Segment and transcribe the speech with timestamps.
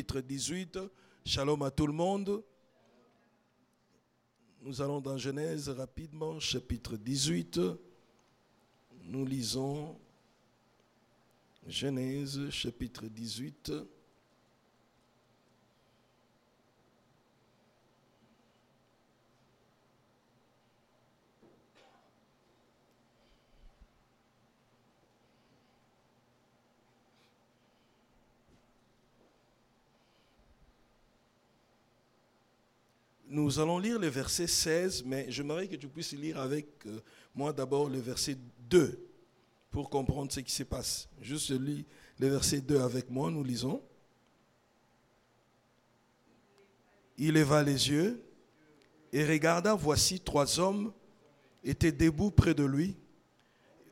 [0.00, 0.78] chapitre 18.
[1.26, 2.42] Shalom à tout le monde.
[4.62, 7.60] Nous allons dans Genèse rapidement, chapitre 18.
[9.02, 9.98] Nous lisons
[11.66, 13.72] Genèse, chapitre 18.
[33.32, 36.98] Nous allons lire le verset 16, mais j'aimerais que tu puisses lire avec euh,
[37.32, 38.36] moi d'abord le verset
[38.68, 39.06] 2
[39.70, 41.08] pour comprendre ce qui se passe.
[41.22, 41.84] Juste lis
[42.18, 43.80] le verset 2 avec moi, nous lisons.
[47.18, 48.20] Il leva les yeux
[49.12, 50.92] et regarda, voici trois hommes
[51.62, 52.96] étaient debout près de lui.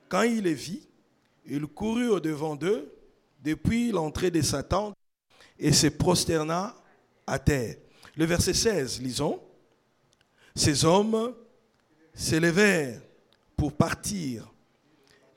[0.08, 0.88] Quand il les vit,
[1.46, 2.92] il courut au-devant d'eux
[3.44, 4.96] depuis l'entrée de sa tente
[5.60, 6.74] et se prosterna
[7.24, 7.76] à terre.
[8.18, 9.40] Le verset 16, lisons.
[10.52, 11.36] Ces hommes
[12.12, 13.00] s'élevèrent
[13.56, 14.52] pour partir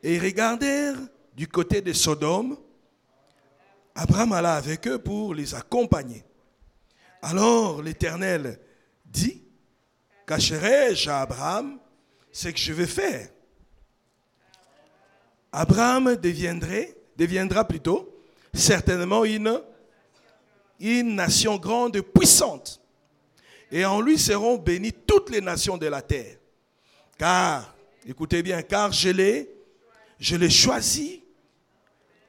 [0.02, 0.98] et regardèrent
[1.36, 2.58] du côté de Sodome.
[3.94, 6.24] Abraham alla avec eux pour les accompagner.
[7.22, 8.60] Alors l'Éternel
[9.06, 9.44] dit,
[10.26, 11.78] cacherai-je à Abraham
[12.32, 13.30] ce que je vais faire?
[15.52, 18.24] Abraham deviendrait, deviendra plutôt
[18.56, 19.62] certainement une
[20.82, 22.82] une nation grande et puissante.
[23.72, 26.38] Et en lui seront bénies toutes les nations de la terre.
[27.18, 27.74] Car,
[28.06, 29.50] écoutez bien, car je l'ai,
[30.20, 31.24] je l'ai choisi,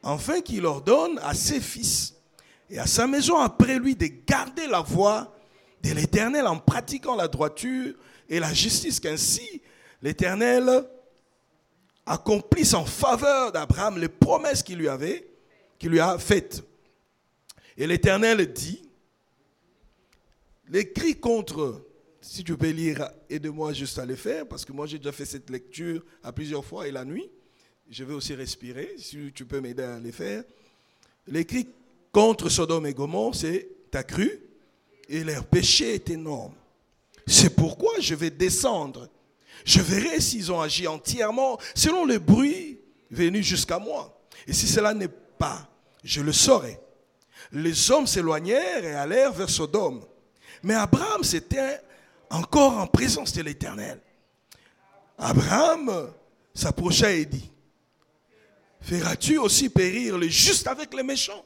[0.03, 2.15] afin qu'il ordonne à ses fils
[2.71, 5.35] et à sa maison après lui de garder la voie
[5.83, 7.95] de l'Éternel en pratiquant la droiture
[8.29, 9.63] et la justice, qu'ainsi
[10.01, 10.85] l'Éternel
[12.07, 15.29] accomplisse en faveur d'Abraham les promesses qu'il lui avait,
[15.79, 16.63] qu'il lui a faites.
[17.83, 18.81] Et l'Éternel dit,
[20.69, 21.85] les contre,
[22.21, 25.25] si tu peux lire, aide-moi juste à le faire, parce que moi j'ai déjà fait
[25.25, 27.29] cette lecture à plusieurs fois et la nuit.
[27.91, 30.45] Je vais aussi respirer, si tu peux m'aider à les faire.
[31.27, 31.45] Les
[32.13, 34.31] contre Sodome et Gomorre, c'est ta cru,
[35.09, 36.55] et leur péché est énorme.
[37.27, 39.09] C'est pourquoi je vais descendre.
[39.65, 42.79] Je verrai s'ils ont agi entièrement selon le bruit
[43.11, 44.23] venu jusqu'à moi.
[44.47, 45.69] Et si cela n'est pas,
[46.05, 46.79] je le saurai
[47.53, 50.05] les hommes s'éloignèrent et allèrent vers Sodome.
[50.63, 51.81] Mais Abraham, c'était
[52.31, 54.01] encore en présence de l'Éternel.
[55.19, 56.11] Abraham
[56.55, 57.51] s'approcha et dit,
[58.81, 61.45] feras-tu aussi périr le juste avec les méchants?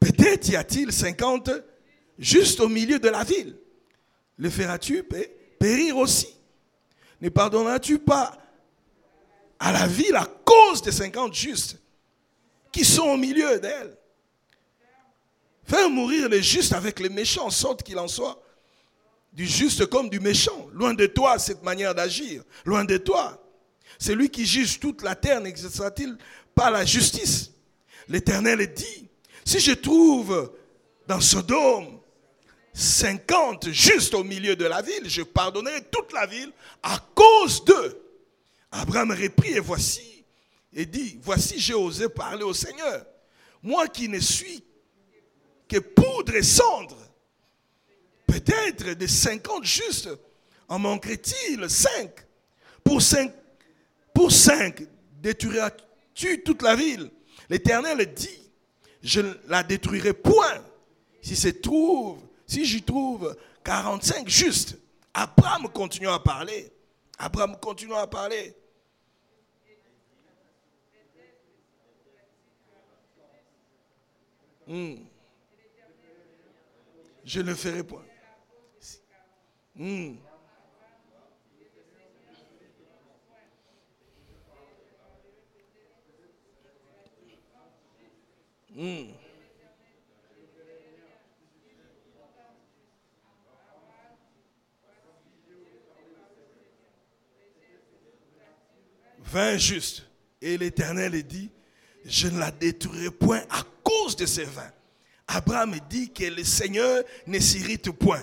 [0.00, 1.50] Peut-être y a-t-il 50
[2.18, 3.56] juste au milieu de la ville.
[4.38, 5.04] Le feras-tu
[5.58, 6.28] périr aussi?
[7.20, 8.36] Ne pardonneras-tu pas
[9.58, 11.78] à la ville à cause des 50 justes
[12.72, 13.96] qui sont au milieu d'elle?
[15.66, 18.42] Faire mourir les justes avec les méchants, en sorte qu'il en soit
[19.32, 20.68] du juste comme du méchant.
[20.72, 22.42] Loin de toi cette manière d'agir.
[22.64, 23.42] Loin de toi.
[23.98, 26.16] C'est lui qui juge toute la terre, n'exercera-t-il
[26.54, 27.50] pas la justice?
[28.08, 29.08] L'Éternel dit,
[29.44, 30.52] si je trouve
[31.06, 32.00] dans Sodome
[32.72, 36.52] 50 justes au milieu de la ville, je pardonnerai toute la ville
[36.82, 38.00] à cause d'eux.
[38.70, 40.24] Abraham reprit et voici,
[40.72, 43.04] et dit, voici j'ai osé parler au Seigneur.
[43.62, 44.62] Moi qui ne suis
[45.68, 46.96] que poudre et cendre.
[48.26, 50.10] Peut-être des 50 justes
[50.68, 52.10] en manquerait-il 5
[52.82, 53.32] Pour 5,
[54.14, 54.82] pour 5
[55.20, 57.10] détruiras-tu toute la ville?
[57.48, 58.50] L'Éternel dit,
[59.02, 60.62] je ne la détruirai point
[61.22, 64.78] si se trouve, si j'y trouve 45 justes.
[65.14, 66.70] Abraham continue à parler.
[67.18, 68.54] Abraham continue à parler.
[74.66, 74.96] Hmm
[77.26, 78.04] je ne ferai point.
[79.74, 80.14] Hmm.
[88.74, 89.06] Hmm.
[99.18, 100.04] Vin juste.
[100.40, 101.50] Et l'Éternel dit,
[102.04, 104.70] je ne la détruirai point à cause de ces vins.
[105.28, 108.22] Abraham dit que le Seigneur ne s'irrite point.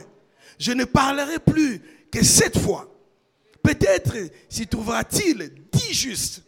[0.57, 2.89] Je ne parlerai plus que cette fois.
[3.61, 4.15] Peut-être
[4.49, 6.43] s'y trouvera-t-il dix justes.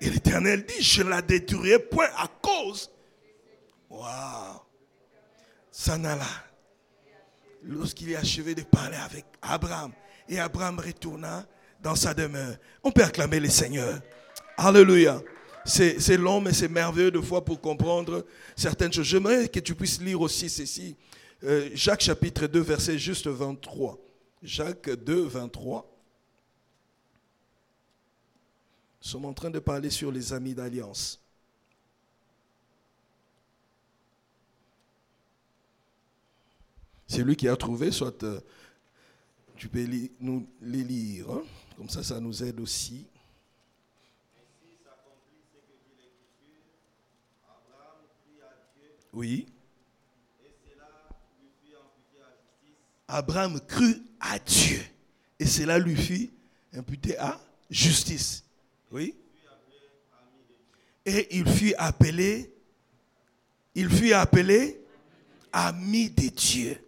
[0.00, 2.90] Et l'Éternel dit, je ne la détruirai point à cause.
[3.88, 4.60] Waouh.
[5.70, 6.26] Sanala.
[7.62, 9.92] Lorsqu'il est achevé de parler avec Abraham,
[10.28, 11.46] et Abraham retourna
[11.80, 12.56] dans sa demeure.
[12.82, 14.00] On peut acclamer le Seigneur.
[14.56, 15.20] Alléluia.
[15.64, 19.06] C'est long, mais c'est merveilleux de fois pour comprendre certaines choses.
[19.06, 20.96] J'aimerais que tu puisses lire aussi ceci.
[21.42, 23.98] Euh, Jacques chapitre 2, verset juste 23.
[24.42, 25.90] Jacques 2, 23.
[29.02, 31.20] Nous sommes en train de parler sur les amis d'alliance.
[37.06, 38.40] C'est lui qui a trouvé, soit euh,
[39.56, 39.86] tu peux
[40.20, 41.42] nous les lire, hein.
[41.76, 43.06] comme ça ça nous aide aussi.
[49.14, 49.46] Oui.
[53.06, 54.82] Abraham crut à Dieu.
[55.38, 56.32] Et cela lui fit
[56.72, 57.40] imputer à
[57.70, 58.44] justice.
[58.90, 59.14] Oui.
[61.06, 62.52] Et il fut appelé,
[63.74, 64.80] il fut appelé
[65.52, 66.80] ami de Dieu.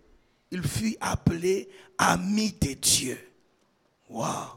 [0.51, 1.69] Il fut appelé
[1.99, 3.19] ami de Dieu.
[4.09, 4.49] Waouh.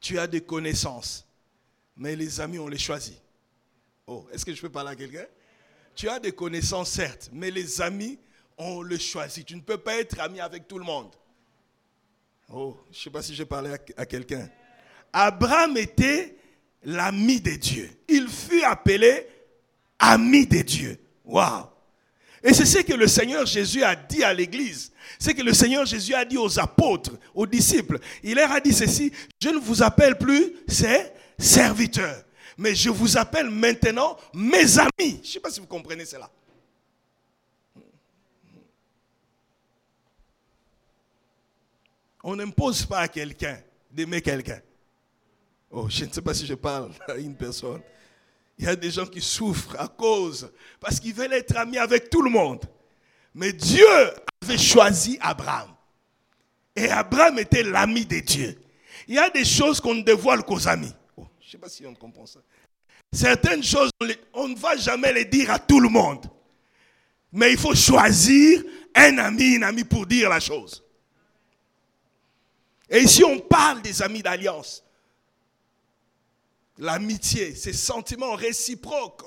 [0.00, 1.24] Tu as des connaissances,
[1.96, 3.21] mais les amis, on les choisit.
[4.06, 5.26] Oh, est-ce que je peux parler à quelqu'un?
[5.94, 8.18] Tu as des connaissances, certes, mais les amis,
[8.58, 9.46] on les choisit.
[9.46, 11.14] Tu ne peux pas être ami avec tout le monde.
[12.52, 14.48] Oh, je ne sais pas si j'ai parlé à, quelqu'un.
[15.12, 16.36] Abraham était
[16.82, 17.90] l'ami de Dieu.
[18.08, 19.26] Il fut appelé
[19.98, 20.98] ami de Dieu.
[21.24, 21.72] Waouh
[22.44, 24.92] et c'est ce que le Seigneur Jésus a dit à l'Église.
[25.18, 27.98] C'est que le Seigneur Jésus a dit aux apôtres, aux disciples.
[28.22, 31.06] Il leur a dit ceci, je ne vous appelle plus ces
[31.38, 32.24] serviteurs,
[32.58, 34.90] mais je vous appelle maintenant mes amis.
[34.98, 36.30] Je ne sais pas si vous comprenez cela.
[42.22, 43.58] On n'impose pas à quelqu'un
[43.90, 44.60] d'aimer quelqu'un.
[45.70, 47.80] Oh, je ne sais pas si je parle à une personne.
[48.58, 52.10] Il y a des gens qui souffrent à cause, parce qu'ils veulent être amis avec
[52.10, 52.64] tout le monde.
[53.34, 53.86] Mais Dieu
[54.42, 55.70] avait choisi Abraham.
[56.76, 58.60] Et Abraham était l'ami de Dieu.
[59.08, 60.94] Il y a des choses qu'on ne dévoile qu'aux amis.
[61.52, 62.40] Je ne sais pas si on comprend ça.
[63.12, 63.90] Certaines choses,
[64.32, 66.24] on ne va jamais les dire à tout le monde.
[67.30, 68.64] Mais il faut choisir
[68.94, 70.82] un ami, une amie pour dire la chose.
[72.88, 74.82] Et ici, on parle des amis d'alliance
[76.78, 79.24] l'amitié, ces sentiments réciproques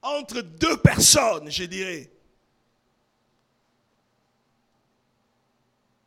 [0.00, 2.10] entre deux personnes, je dirais,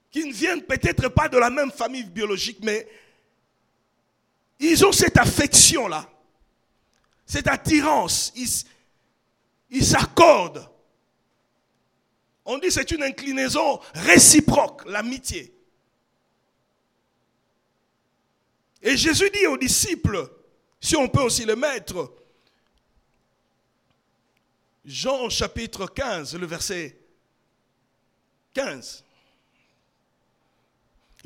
[0.09, 2.87] qui ne viennent peut-être pas de la même famille biologique, mais
[4.59, 6.09] ils ont cette affection-là,
[7.25, 8.33] cette attirance,
[9.69, 10.69] ils s'accordent.
[12.45, 15.51] On dit c'est une inclinaison réciproque, l'amitié.
[18.81, 20.31] Et Jésus dit aux disciples,
[20.79, 22.13] si on peut aussi le mettre,
[24.85, 26.95] Jean chapitre 15, le verset
[28.53, 29.03] 15.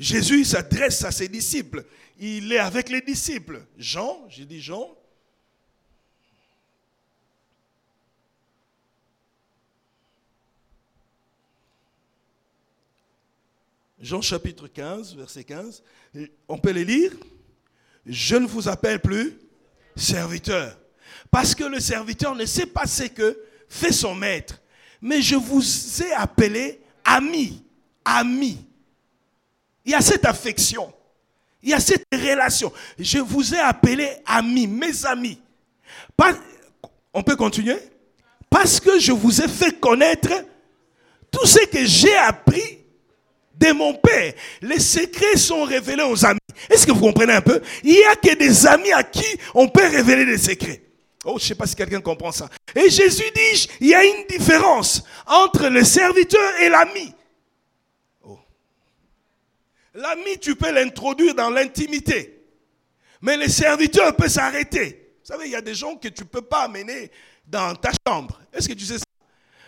[0.00, 1.84] Jésus s'adresse à ses disciples.
[2.18, 3.62] Il est avec les disciples.
[3.76, 4.96] Jean, j'ai dit Jean.
[14.00, 15.82] Jean chapitre 15, verset 15.
[16.48, 17.12] On peut les lire?
[18.06, 19.38] Je ne vous appelle plus
[19.94, 20.78] serviteur.
[21.30, 23.38] Parce que le serviteur ne sait pas ce que
[23.68, 24.62] fait son maître.
[25.02, 25.62] Mais je vous
[26.02, 27.62] ai appelé ami.
[28.02, 28.69] Ami.
[29.90, 30.92] Il y a cette affection.
[31.64, 32.72] Il y a cette relation.
[32.96, 35.42] Je vous ai appelé ami, mes amis.
[37.12, 37.76] on peut continuer?
[38.48, 40.30] Parce que je vous ai fait connaître
[41.28, 42.78] tout ce que j'ai appris
[43.56, 44.34] de mon Père.
[44.62, 46.38] Les secrets sont révélés aux amis.
[46.68, 47.60] Est-ce que vous comprenez un peu?
[47.82, 50.82] Il n'y a que des amis à qui on peut révéler des secrets.
[51.24, 52.48] Oh, je ne sais pas si quelqu'un comprend ça.
[52.76, 57.12] Et Jésus dit, il y a une différence entre le serviteur et l'ami.
[59.94, 62.42] L'ami, tu peux l'introduire dans l'intimité.
[63.20, 65.14] Mais le serviteur peut s'arrêter.
[65.22, 67.10] Vous savez, il y a des gens que tu ne peux pas amener
[67.46, 68.40] dans ta chambre.
[68.52, 69.04] Est-ce que tu sais ça?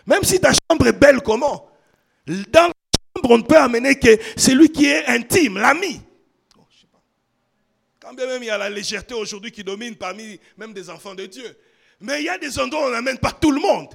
[0.05, 1.69] Même si ta chambre est belle comment?
[2.25, 2.71] Dans
[3.23, 6.01] on ne peut amener que celui qui est intime, l'ami.
[6.57, 6.61] Oh,
[7.99, 11.15] Quand bien même il y a la légèreté aujourd'hui qui domine parmi même des enfants
[11.15, 11.55] de Dieu.
[12.01, 13.89] Mais il y a des endroits où on n'amène pas tout le monde.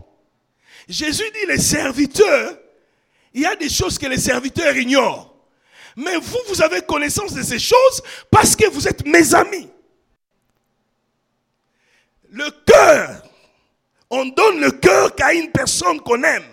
[0.89, 2.59] Jésus dit les serviteurs,
[3.35, 5.35] il y a des choses que les serviteurs ignorent.
[5.99, 9.69] Mais vous, vous avez connaissance de ces choses parce que vous êtes mes amis.
[12.31, 13.29] Le cœur,
[14.09, 16.45] on donne le cœur qu'à une personne qu'on aime.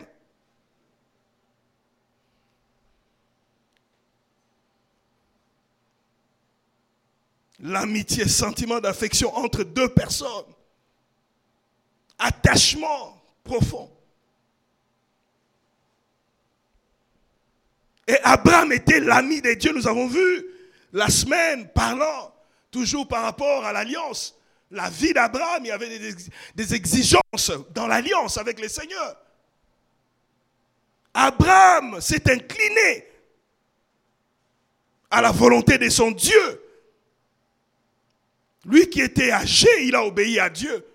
[7.60, 10.54] l'amitié, sentiment d'affection entre deux personnes,
[12.20, 13.95] attachement profond.
[18.08, 19.72] Et Abraham était l'ami de Dieu.
[19.74, 20.46] Nous avons vu
[20.94, 22.34] la semaine, parlant
[22.76, 24.36] toujours par rapport à l'alliance,
[24.72, 25.98] la vie d'Abraham, il y avait
[26.56, 29.16] des, exigences dans l'alliance avec le Seigneur.
[31.14, 33.08] Abraham s'est incliné
[35.10, 36.62] à la volonté de son Dieu.
[38.66, 40.86] Lui qui était âgé, il a obéi à Dieu,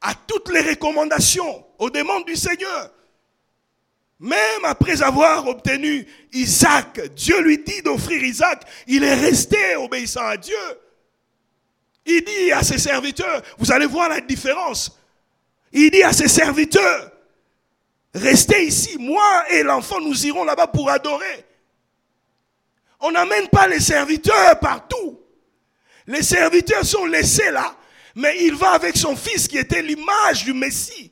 [0.00, 2.92] à toutes les recommandations, aux demandes du Seigneur.
[4.22, 10.36] Même après avoir obtenu Isaac, Dieu lui dit d'offrir Isaac, il est resté obéissant à
[10.36, 10.54] Dieu.
[12.06, 14.96] Il dit à ses serviteurs, vous allez voir la différence.
[15.72, 17.10] Il dit à ses serviteurs,
[18.14, 21.44] restez ici, moi et l'enfant, nous irons là-bas pour adorer.
[23.00, 25.18] On n'amène pas les serviteurs partout.
[26.06, 27.74] Les serviteurs sont laissés là,
[28.14, 31.11] mais il va avec son fils qui était l'image du Messie.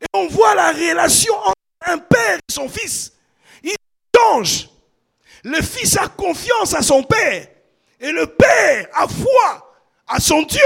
[0.00, 1.54] Et on voit la relation entre
[1.86, 3.12] un père et son fils.
[3.62, 3.74] Il
[4.16, 4.68] change.
[5.44, 7.46] Le fils a confiance à son père.
[8.00, 10.60] Et le père a foi à son Dieu.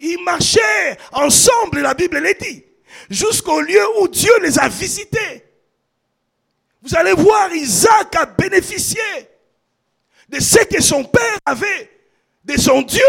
[0.00, 2.64] Ils marchaient ensemble, la Bible le dit,
[3.10, 5.44] jusqu'au lieu où Dieu les a visités.
[6.82, 9.02] Vous allez voir, Isaac a bénéficié
[10.28, 11.90] de ce que son père avait,
[12.44, 13.02] de son Dieu.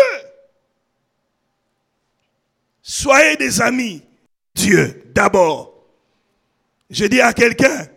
[2.81, 4.03] Soyez des amis.
[4.59, 5.73] Dieu, d'abord.
[6.89, 7.87] Je dis à quelqu'un,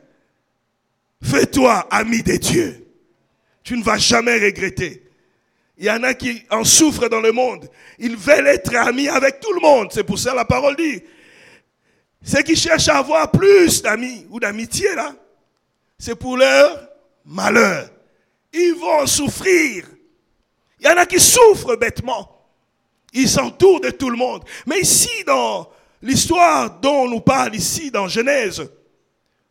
[1.22, 2.86] fais-toi ami de Dieu.
[3.64, 5.02] Tu ne vas jamais regretter.
[5.78, 7.68] Il y en a qui en souffrent dans le monde.
[7.98, 9.88] Ils veulent être amis avec tout le monde.
[9.92, 11.02] C'est pour ça la parole dit.
[12.22, 15.14] Ceux qui cherchent à avoir plus d'amis ou d'amitié, là,
[15.98, 16.88] c'est pour leur
[17.24, 17.90] malheur.
[18.52, 19.86] Ils vont souffrir.
[20.78, 22.28] Il y en a qui souffrent bêtement.
[23.12, 24.44] Ils s'entourent de tout le monde.
[24.66, 25.68] Mais ici, dans
[26.02, 28.68] l'histoire dont on nous parle ici, dans Genèse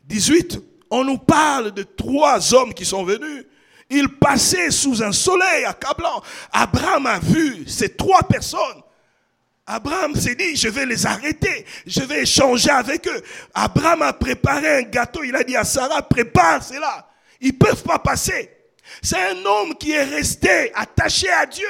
[0.05, 3.45] 18, on nous parle de trois hommes qui sont venus.
[3.89, 6.21] Ils passaient sous un soleil accablant.
[6.51, 8.81] Abraham a vu ces trois personnes.
[9.65, 13.21] Abraham s'est dit, je vais les arrêter, je vais échanger avec eux.
[13.53, 17.07] Abraham a préparé un gâteau, il a dit à Sarah, prépare cela.
[17.39, 18.49] Ils ne peuvent pas passer.
[19.01, 21.67] C'est un homme qui est resté attaché à Dieu.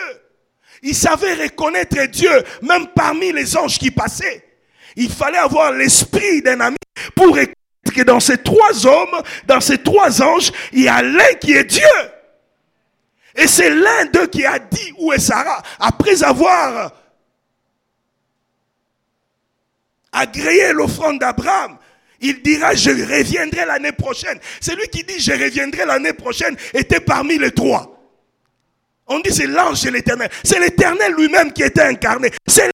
[0.81, 2.31] Il savait reconnaître Dieu,
[2.63, 4.50] même parmi les anges qui passaient.
[4.95, 6.77] Il fallait avoir l'esprit d'un ami
[7.15, 7.53] pour reconnaître
[7.93, 11.65] que dans ces trois hommes, dans ces trois anges, il y a l'un qui est
[11.65, 11.81] Dieu.
[13.35, 16.91] Et c'est l'un d'eux qui a dit où est Sarah, après avoir
[20.11, 21.77] agréé l'offrande d'Abraham.
[22.19, 24.39] Il dira, je reviendrai l'année prochaine.
[24.59, 27.97] Celui qui dit, je reviendrai l'année prochaine, était parmi les trois.
[29.07, 30.29] On dit, c'est l'ange de l'éternel.
[30.43, 32.31] C'est l'éternel lui-même qui était incarné.
[32.45, 32.69] C'est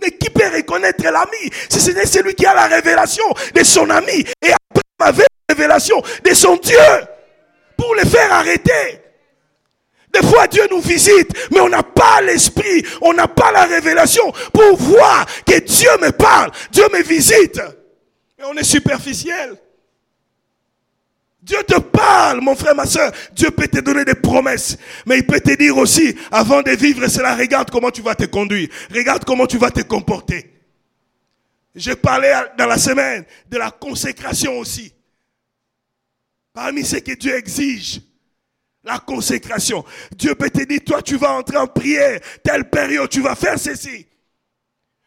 [0.00, 3.88] Mais qui peut reconnaître l'ami Si ce n'est celui qui a la révélation de son
[3.90, 4.24] ami.
[4.42, 6.78] Et Abraham avait la révélation de son Dieu
[7.76, 9.00] pour le faire arrêter?
[10.12, 14.32] Des fois, Dieu nous visite, mais on n'a pas l'esprit, on n'a pas la révélation
[14.52, 17.60] pour voir que Dieu me parle, Dieu me visite.
[18.38, 19.56] Et on est superficiel.
[21.44, 23.12] Dieu te parle, mon frère, ma soeur.
[23.32, 24.78] Dieu peut te donner des promesses.
[25.04, 28.24] Mais il peut te dire aussi, avant de vivre cela, regarde comment tu vas te
[28.24, 28.70] conduire.
[28.90, 30.50] Regarde comment tu vas te comporter.
[31.74, 34.94] J'ai parlé dans la semaine de la consécration aussi.
[36.54, 38.00] Parmi ce que Dieu exige,
[38.82, 39.84] la consécration.
[40.16, 43.58] Dieu peut te dire, toi tu vas entrer en prière, telle période, tu vas faire
[43.58, 44.06] ceci.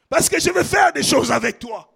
[0.07, 1.91] Parce que je vais faire des choses avec toi.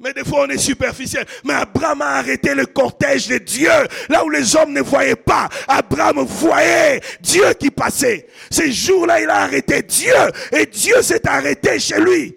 [0.00, 1.26] Mais des fois, on est superficiel.
[1.44, 3.70] Mais Abraham a arrêté le cortège de Dieu,
[4.08, 5.46] là où les hommes ne voyaient pas.
[5.68, 8.26] Abraham voyait Dieu qui passait.
[8.50, 10.14] Ces jours-là, il a arrêté Dieu.
[10.52, 12.34] Et Dieu s'est arrêté chez lui.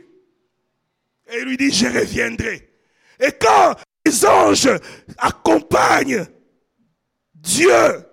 [1.32, 2.70] Et il lui dit, je reviendrai.
[3.18, 4.70] Et quand les anges
[5.18, 6.28] accompagnent
[7.34, 8.06] Dieu,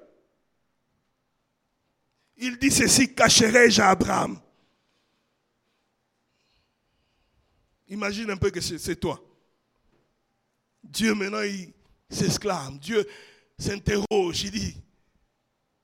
[2.36, 4.40] il dit ceci, cacherai-je à Abraham?
[7.88, 9.20] Imagine un peu que c'est toi.
[10.90, 11.72] Dieu maintenant, il
[12.10, 12.78] s'exclame.
[12.78, 13.06] Dieu
[13.58, 14.42] s'interroge.
[14.42, 14.76] Il dit,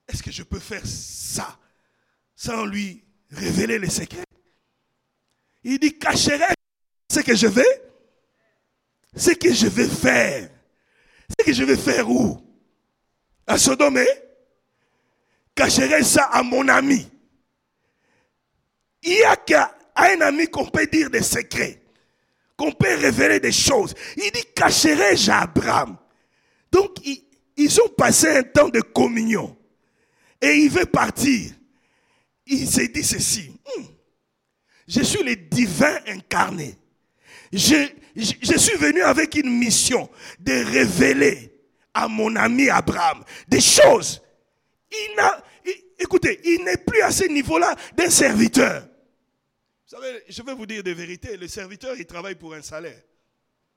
[0.08, 1.58] est-ce que je peux faire ça
[2.34, 4.24] sans lui révéler les secrets?
[5.62, 6.54] Il dit, cacherai
[7.10, 7.82] ce que je vais
[9.16, 10.50] Ce que je vais faire.
[11.30, 12.40] Ce que je vais faire où?
[13.46, 14.04] À Sodome?
[15.54, 17.08] Cacherai ça à mon ami.
[19.02, 21.85] Il n'y a qu'à un ami qu'on peut dire des secrets
[22.56, 23.94] qu'on peut révéler des choses.
[24.16, 25.96] Il dit, cacherai-je à Abraham
[26.72, 26.96] Donc,
[27.56, 29.56] ils, ont passé un temps de communion.
[30.40, 31.52] Et il veut partir.
[32.46, 33.50] Il s'est dit ceci.
[33.76, 33.84] Hmm,
[34.86, 36.76] je suis le divin incarné.
[37.52, 40.08] Je, suis venu avec une mission
[40.38, 41.52] de révéler
[41.94, 44.22] à mon ami Abraham des choses.
[44.90, 45.42] il n'a,
[45.98, 48.86] écoutez, il n'est plus à ce niveau-là d'un serviteur.
[49.88, 51.36] Vous savez, je vais vous dire des vérités.
[51.36, 53.00] Le serviteur, il travaille pour un salaire.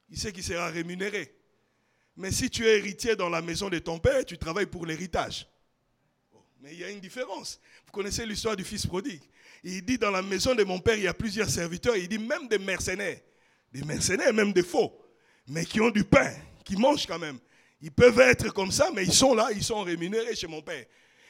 [0.09, 1.35] Il sait qu'il sera rémunéré.
[2.17, 5.47] Mais si tu es héritier dans la maison de ton père, tu travailles pour l'héritage.
[6.61, 7.61] Mais il y a une différence.
[7.85, 9.21] Vous connaissez l'histoire du fils prodigue.
[9.63, 11.95] Il dit dans la maison de mon père, il y a plusieurs serviteurs.
[11.95, 13.19] Il dit même des mercenaires.
[13.71, 14.91] Des mercenaires, même des faux.
[15.47, 16.33] Mais qui ont du pain,
[16.65, 17.37] qui mangent quand même.
[17.81, 20.85] Ils peuvent être comme ça, mais ils sont là, ils sont rémunérés chez mon père.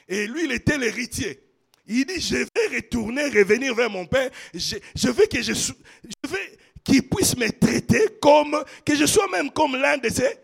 [0.08, 1.49] Et lui, il était l'héritier.
[1.92, 4.30] Il dit, je vais retourner, revenir vers mon père.
[4.54, 6.38] Je, veux que je, je veux
[6.84, 10.38] qu'il puisse me traiter comme, que je sois même comme l'un de ses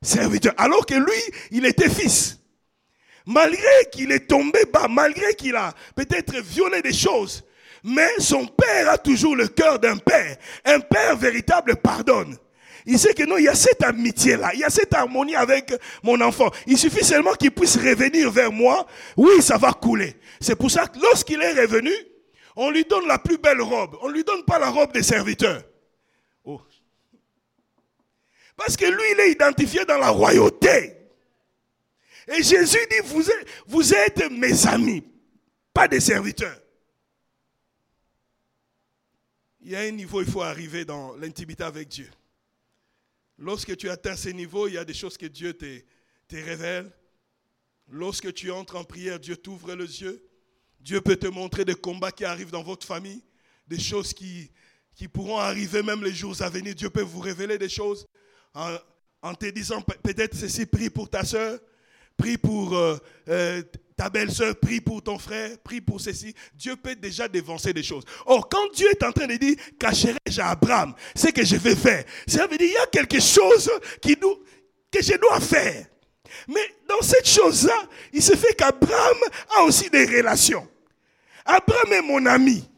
[0.00, 0.54] serviteurs.
[0.56, 2.38] Alors que lui, il était fils.
[3.26, 7.44] Malgré qu'il est tombé bas, malgré qu'il a peut-être violé des choses,
[7.84, 10.38] mais son père a toujours le cœur d'un père.
[10.64, 12.38] Un père véritable pardonne.
[12.86, 15.74] Il sait que non, il y a cette amitié-là, il y a cette harmonie avec
[16.04, 16.50] mon enfant.
[16.68, 18.86] Il suffit seulement qu'il puisse revenir vers moi.
[19.16, 20.16] Oui, ça va couler.
[20.40, 21.90] C'est pour ça que lorsqu'il est revenu,
[22.54, 23.96] on lui donne la plus belle robe.
[24.02, 25.64] On ne lui donne pas la robe des serviteurs.
[26.44, 26.60] Oh.
[28.56, 30.96] Parce que lui, il est identifié dans la royauté.
[32.28, 35.04] Et Jésus dit, vous êtes, vous êtes mes amis,
[35.74, 36.58] pas des serviteurs.
[39.60, 42.08] Il y a un niveau, il faut arriver dans l'intimité avec Dieu.
[43.38, 45.80] Lorsque tu atteins ce niveau, il y a des choses que Dieu te,
[46.28, 46.90] te révèle.
[47.88, 50.22] Lorsque tu entres en prière, Dieu t'ouvre les yeux.
[50.80, 53.22] Dieu peut te montrer des combats qui arrivent dans votre famille,
[53.66, 54.50] des choses qui,
[54.94, 56.74] qui pourront arriver même les jours à venir.
[56.74, 58.06] Dieu peut vous révéler des choses
[58.54, 58.76] en,
[59.22, 61.58] en te disant peut-être ceci, prie pour ta soeur,
[62.16, 62.96] prie pour euh,
[63.28, 63.62] euh,
[63.96, 66.34] ta belle-sœur, prie pour ton frère, prie pour ceci.
[66.54, 68.04] Dieu peut déjà dévancer des choses.
[68.26, 71.74] Or, quand Dieu est en train de dire, cacherai-je à Abraham ce que je vais
[71.74, 73.70] faire, ça veut dire, il y a quelque chose
[74.02, 75.86] que je dois faire.
[76.48, 79.16] Mais dans cette chose-là, il se fait qu'Abraham
[79.56, 80.68] a aussi des relations.
[81.44, 82.68] Abraham est mon ami.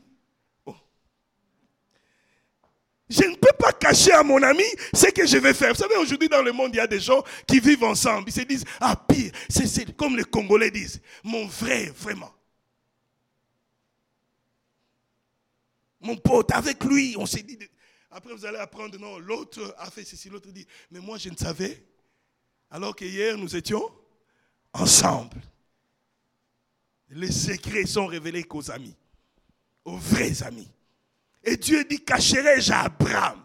[3.09, 5.73] Je ne peux pas cacher à mon ami ce que je vais faire.
[5.73, 8.29] Vous savez, aujourd'hui dans le monde, il y a des gens qui vivent ensemble.
[8.29, 12.33] Ils se disent, ah pire, c'est comme les Congolais disent, mon vrai, vraiment.
[16.01, 17.59] Mon pote, avec lui, on s'est dit.
[18.11, 21.37] Après, vous allez apprendre, non, l'autre a fait ceci, l'autre dit, mais moi, je ne
[21.37, 21.83] savais.
[22.71, 23.91] Alors que hier, nous étions
[24.73, 25.41] ensemble.
[27.11, 28.95] Les secrets sont révélés qu'aux amis,
[29.85, 30.69] aux vrais amis.
[31.45, 33.45] Et Dieu dit, cacherai-je à Abraham?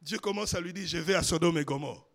[0.00, 2.06] Dieu commence à lui dire, je vais à Sodome et Gomorre.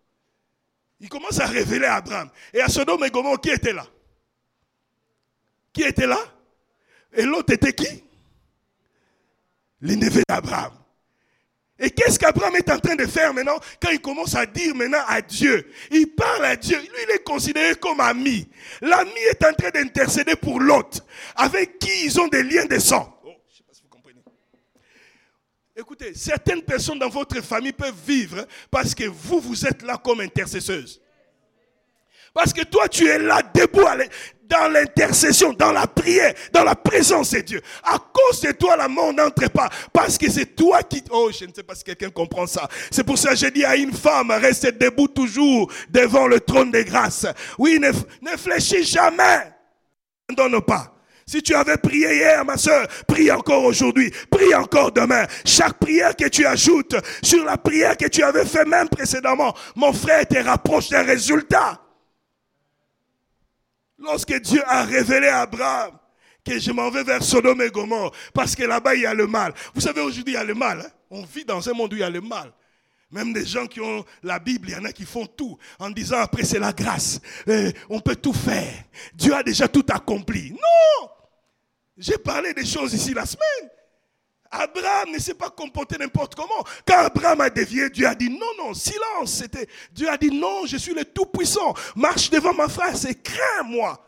[1.00, 2.30] Il commence à révéler à Abraham.
[2.54, 3.88] Et à Sodome et Gomorre, qui était là?
[5.74, 6.20] Qui était là?
[7.14, 8.04] Et l'autre était qui?
[9.82, 10.79] Neveux d'Abraham.
[11.80, 15.04] Et qu'est-ce qu'Abraham est en train de faire maintenant quand il commence à dire maintenant
[15.08, 15.72] à Dieu?
[15.92, 16.78] Il parle à Dieu.
[16.78, 18.50] Lui, il est considéré comme ami.
[18.82, 21.00] L'ami est en train d'intercéder pour l'autre,
[21.36, 23.18] avec qui ils ont des liens de sang.
[23.24, 24.20] Oh, je sais pas si vous comprenez.
[25.78, 30.20] Écoutez, certaines personnes dans votre famille peuvent vivre parce que vous, vous êtes là comme
[30.20, 31.02] intercesseuse.
[32.34, 33.88] Parce que toi, tu es là debout
[34.50, 37.62] dans l'intercession, dans la prière, dans la présence de Dieu.
[37.84, 39.70] À cause de toi, la mort n'entre pas.
[39.94, 41.04] Parce que c'est toi qui...
[41.12, 42.68] Oh, je ne sais pas si quelqu'un comprend ça.
[42.92, 46.72] C'est pour ça que j'ai dit à une femme, reste debout toujours devant le trône
[46.72, 47.26] de grâce.
[47.58, 49.54] Oui, ne, ne fléchis jamais.
[50.30, 50.96] Ne donne pas.
[51.30, 55.28] Si tu avais prié hier, ma soeur, prie encore aujourd'hui, prie encore demain.
[55.46, 59.94] Chaque prière que tu ajoutes sur la prière que tu avais fait même précédemment, mon
[59.94, 61.80] frère te rapproche d'un résultat.
[64.00, 65.98] Lorsque Dieu a révélé à Abraham
[66.44, 69.28] que je m'en vais vers Sodome et Gomorre, parce que là-bas il y a le
[69.28, 69.54] mal.
[69.74, 70.82] Vous savez, aujourd'hui il y a le mal.
[70.82, 70.92] Hein.
[71.12, 72.52] On vit dans un monde où il y a le mal.
[73.12, 75.90] Même des gens qui ont la Bible, il y en a qui font tout en
[75.90, 77.20] disant après c'est la grâce.
[77.48, 78.84] Euh, on peut tout faire.
[79.14, 80.52] Dieu a déjà tout accompli.
[80.52, 81.10] Non
[81.98, 83.70] J'ai parlé des choses ici la semaine.
[84.52, 86.64] Abraham ne s'est pas comporté n'importe comment.
[86.86, 89.34] Quand Abraham a dévié, Dieu a dit non, non, silence.
[89.34, 91.74] C'était, Dieu a dit non, je suis le Tout-Puissant.
[91.96, 94.04] Marche devant ma frère, c'est crains-moi.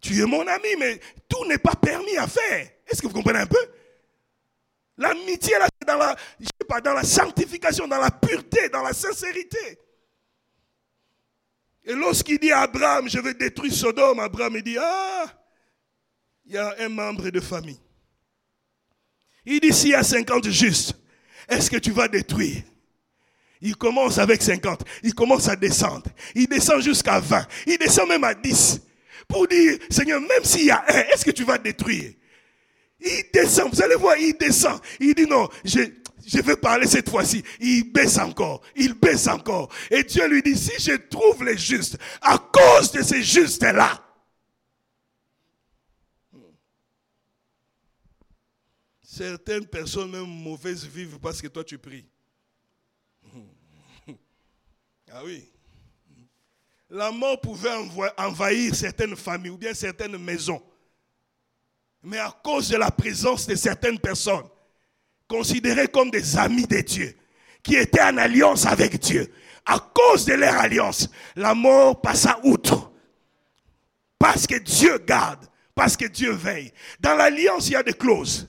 [0.00, 2.68] Tu es mon ami, mais tout n'est pas permis à faire.
[2.86, 3.58] Est-ce que vous comprenez un peu?
[4.96, 8.92] L'amitié, là, c'est dans la, je pas, dans la sanctification, dans la pureté, dans la
[8.92, 9.78] sincérité.
[11.84, 15.26] Et lorsqu'il dit à Abraham, je vais détruire Sodome, Abraham il dit, ah,
[16.44, 17.80] il y a un membre de famille
[19.48, 20.94] il dit s'il y a 50 justes,
[21.48, 22.62] est-ce que tu vas détruire?
[23.60, 24.84] Il commence avec 50.
[25.02, 26.04] Il commence à descendre.
[26.34, 27.46] Il descend jusqu'à 20.
[27.66, 28.80] Il descend même à 10.
[29.26, 32.12] Pour dire, Seigneur, même s'il y a un, est-ce que tu vas détruire?
[33.00, 33.72] Il descend.
[33.72, 34.80] Vous allez voir, il descend.
[35.00, 37.42] Il dit non, je vais parler cette fois-ci.
[37.58, 39.70] Il baisse encore, il baisse encore.
[39.90, 44.07] Et Dieu lui dit, si je trouve les justes, à cause de ces justes-là,
[49.18, 52.06] certaines personnes même mauvaises vivent parce que toi tu pries.
[55.10, 55.48] Ah oui.
[56.90, 57.70] La mort pouvait
[58.18, 60.62] envahir certaines familles ou bien certaines maisons.
[62.02, 64.44] Mais à cause de la présence de certaines personnes,
[65.26, 67.16] considérés comme des amis de Dieu,
[67.62, 69.32] qui étaient en alliance avec Dieu.
[69.64, 72.92] À cause de leur alliance, la mort passa outre.
[74.18, 76.70] Parce que Dieu garde, parce que Dieu veille.
[77.00, 78.46] Dans l'alliance, il y a des clauses.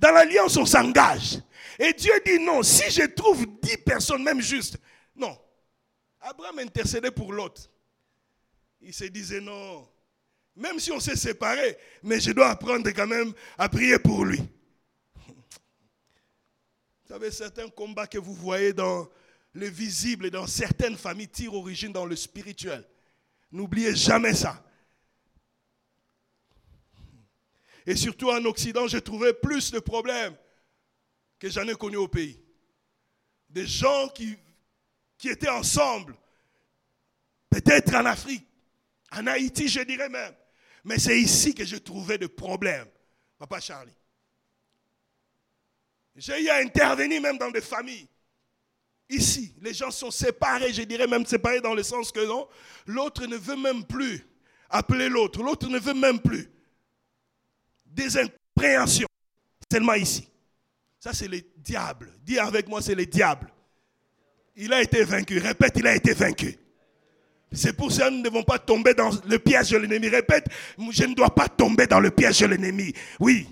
[0.00, 1.38] Dans l'alliance, on s'engage.
[1.78, 4.78] Et Dieu dit non, si je trouve dix personnes, même justes,
[5.14, 5.38] non.
[6.20, 7.70] Abraham intercédait pour l'autre.
[8.80, 9.88] Il se disait non,
[10.56, 14.38] même si on s'est séparés, mais je dois apprendre quand même à prier pour lui.
[17.04, 19.08] Vous savez, certains combats que vous voyez dans
[19.54, 22.84] le visible et dans certaines familles tirent origine dans le spirituel.
[23.50, 24.62] N'oubliez jamais ça.
[27.88, 30.36] Et surtout en Occident, j'ai trouvé plus de problèmes
[31.38, 32.38] que j'en ai connus au pays.
[33.48, 34.36] Des gens qui,
[35.16, 36.14] qui étaient ensemble,
[37.48, 38.46] peut-être en Afrique,
[39.10, 40.34] en Haïti, je dirais même.
[40.84, 42.88] Mais c'est ici que j'ai trouvé des problèmes,
[43.38, 43.96] papa Charlie.
[46.14, 48.06] J'ai eu à intervenir même dans des familles.
[49.08, 52.50] Ici, les gens sont séparés, je dirais même séparés dans le sens que non,
[52.84, 54.26] l'autre ne veut même plus
[54.68, 56.50] appeler l'autre, l'autre ne veut même plus.
[57.98, 59.08] Des impréhensions,
[59.70, 60.28] seulement ici.
[61.00, 62.12] Ça, c'est le diable.
[62.22, 63.48] Dis avec moi, c'est le diable.
[64.54, 65.38] Il a été vaincu.
[65.38, 66.56] Répète, il a été vaincu.
[67.50, 70.08] C'est pour ça que nous ne devons pas tomber dans le piège de l'ennemi.
[70.08, 70.46] Répète,
[70.90, 72.92] je ne dois pas tomber dans le piège de l'ennemi.
[73.18, 73.48] Oui.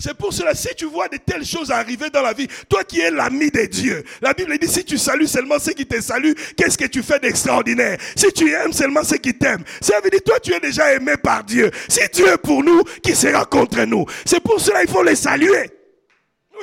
[0.00, 3.00] C'est pour cela, si tu vois de telles choses arriver dans la vie, toi qui
[3.00, 6.36] es l'ami de Dieu, la Bible dit, si tu salues seulement ceux qui te saluent,
[6.56, 7.98] qu'est-ce que tu fais d'extraordinaire?
[8.14, 11.16] Si tu aimes seulement ceux qui t'aiment, ça veut dire, toi tu es déjà aimé
[11.16, 11.72] par Dieu.
[11.88, 14.06] Si Dieu est pour nous, qui sera contre nous?
[14.24, 15.68] C'est pour cela il faut les saluer.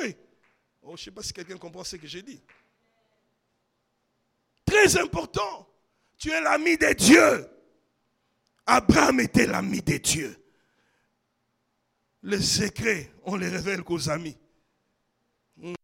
[0.00, 0.16] Oui.
[0.82, 2.40] Oh, je ne sais pas si quelqu'un comprend ce que j'ai dit.
[4.64, 5.68] Très important.
[6.16, 7.46] Tu es l'ami de Dieu.
[8.64, 10.34] Abraham était l'ami de Dieu.
[12.26, 14.36] Les secrets, on les révèle qu'aux amis.
[15.56, 15.74] Hmm.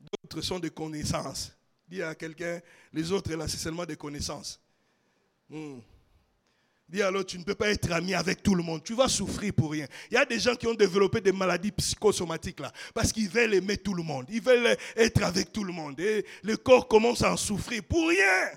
[0.00, 1.54] D'autres sont des connaissances.
[1.86, 2.58] Dis à quelqu'un,
[2.94, 4.58] les autres là, c'est seulement des connaissances.
[5.50, 5.80] Hmm.
[6.88, 8.82] Dis alors, tu ne peux pas être ami avec tout le monde.
[8.82, 9.86] Tu vas souffrir pour rien.
[10.10, 13.52] Il y a des gens qui ont développé des maladies psychosomatiques là, parce qu'ils veulent
[13.52, 14.24] aimer tout le monde.
[14.30, 16.00] Ils veulent être avec tout le monde.
[16.00, 18.48] Et le corps commence à en souffrir pour rien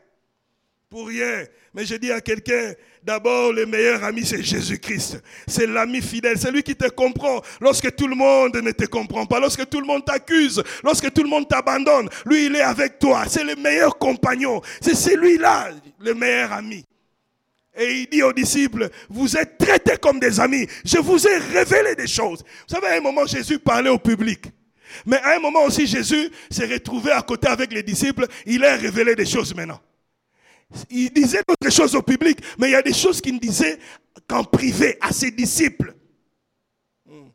[0.93, 1.45] pour rien.
[1.73, 5.23] Mais je dis à quelqu'un, d'abord, le meilleur ami, c'est Jésus-Christ.
[5.47, 6.37] C'est l'ami fidèle.
[6.37, 9.79] C'est lui qui te comprend lorsque tout le monde ne te comprend pas, lorsque tout
[9.79, 12.09] le monde t'accuse, lorsque tout le monde t'abandonne.
[12.27, 13.23] Lui, il est avec toi.
[13.27, 14.61] C'est le meilleur compagnon.
[14.81, 16.85] C'est celui-là, le meilleur ami.
[17.75, 20.67] Et il dit aux disciples, vous êtes traités comme des amis.
[20.85, 22.43] Je vous ai révélé des choses.
[22.69, 24.43] Vous savez, à un moment, Jésus parlait au public.
[25.07, 28.27] Mais à un moment aussi, Jésus s'est retrouvé à côté avec les disciples.
[28.45, 29.81] Il a révélé des choses maintenant.
[30.89, 33.79] Il disait d'autres choses au public, mais il y a des choses qu'il ne disait
[34.27, 35.95] qu'en privé à ses disciples.
[37.05, 37.29] Hmm.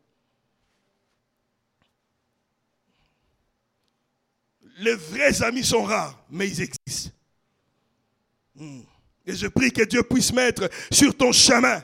[4.79, 7.11] Les vrais amis sont rares, mais ils existent.
[8.55, 8.81] Hmm.
[9.25, 11.83] Et je prie que Dieu puisse mettre sur ton chemin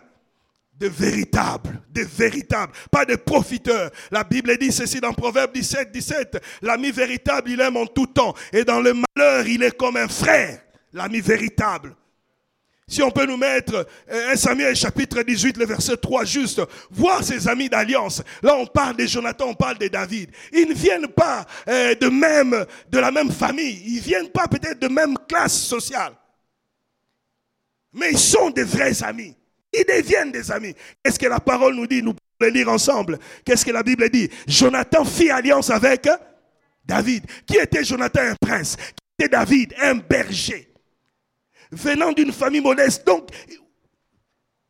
[0.77, 3.91] de véritables, de véritables, pas de profiteurs.
[4.11, 6.43] La Bible dit ceci dans Proverbe 17, 17.
[6.61, 8.33] L'ami véritable, il aime en tout temps.
[8.51, 10.64] Et dans le malheur, il est comme un frère
[10.95, 11.95] l'ami véritable.
[12.87, 17.23] Si on peut nous mettre 1 euh, Samuel chapitre 18, le verset 3 juste, voir
[17.23, 18.21] ses amis d'alliance.
[18.43, 20.29] Là, on parle de Jonathan, on parle de David.
[20.53, 23.81] Ils ne viennent pas euh, de même, de la même famille.
[23.85, 26.13] Ils viennent pas peut-être de même classe sociale.
[27.91, 29.35] Mais ils sont des vrais amis.
[29.73, 30.75] Ils deviennent des amis.
[31.03, 32.03] Qu'est-ce que la parole nous dit?
[32.03, 33.17] Nous pouvons lire ensemble.
[33.43, 34.29] Qu'est-ce que la Bible dit?
[34.47, 36.07] Jonathan fit alliance avec
[36.85, 37.25] David.
[37.47, 38.21] Qui était Jonathan?
[38.21, 38.77] Un prince.
[38.77, 39.73] Qui était David?
[39.81, 40.74] Un berger
[41.71, 43.05] venant d'une famille modeste.
[43.05, 43.29] Donc,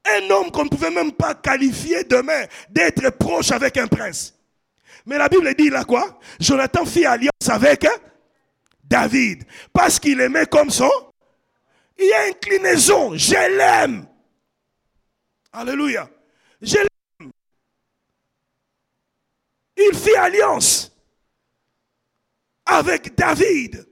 [0.05, 4.33] un homme qu'on ne pouvait même pas qualifier demain d'être proche avec un prince.
[5.05, 6.19] Mais la Bible dit là quoi?
[6.39, 7.85] Jonathan fit alliance avec
[8.83, 9.43] David.
[9.73, 10.91] Parce qu'il aimait comme son.
[11.97, 13.15] Il y a inclinaison.
[13.15, 14.07] Je l'aime.
[15.53, 16.09] Alléluia.
[16.61, 17.31] Je l'aime.
[19.77, 20.91] Il fit alliance
[22.65, 23.87] avec David.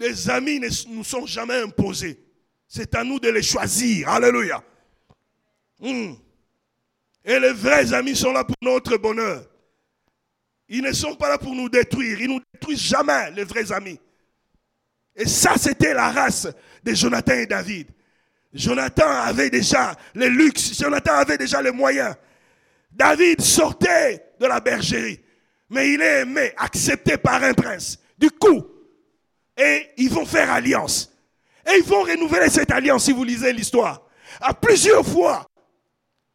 [0.00, 2.18] Les amis ne nous sont jamais imposés.
[2.66, 4.08] C'est à nous de les choisir.
[4.08, 4.64] Alléluia.
[5.78, 6.14] Hmm.
[7.22, 9.44] Et les vrais amis sont là pour notre bonheur.
[10.70, 12.18] Ils ne sont pas là pour nous détruire.
[12.18, 14.00] Ils nous détruisent jamais, les vrais amis.
[15.14, 16.48] Et ça, c'était la race
[16.82, 17.88] de Jonathan et David.
[18.54, 22.14] Jonathan avait déjà le luxe, Jonathan avait déjà les moyens.
[22.90, 25.20] David sortait de la bergerie,
[25.68, 27.98] mais il est aimé, accepté par un prince.
[28.18, 28.69] Du coup,
[29.60, 31.12] et ils vont faire alliance.
[31.66, 34.02] Et ils vont renouveler cette alliance si vous lisez l'histoire.
[34.40, 35.46] À plusieurs fois,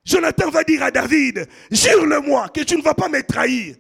[0.05, 3.75] Jonathan va dire à David, jure-le-moi que tu ne vas pas me trahir.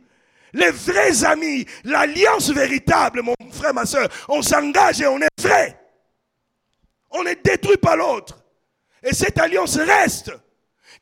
[0.53, 5.79] Les vrais amis, l'alliance véritable, mon frère, ma soeur, on s'engage et on est vrai.
[7.11, 8.43] On ne détruit pas l'autre.
[9.03, 10.31] Et cette alliance reste.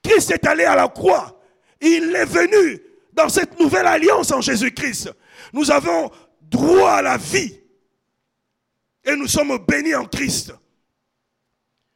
[0.04, 1.40] Christ est allé à la croix.
[1.80, 2.82] Il est venu
[3.14, 5.12] dans cette nouvelle alliance en Jésus-Christ.
[5.54, 7.63] Nous avons droit à la vie.
[9.04, 10.54] Et nous sommes bénis en Christ.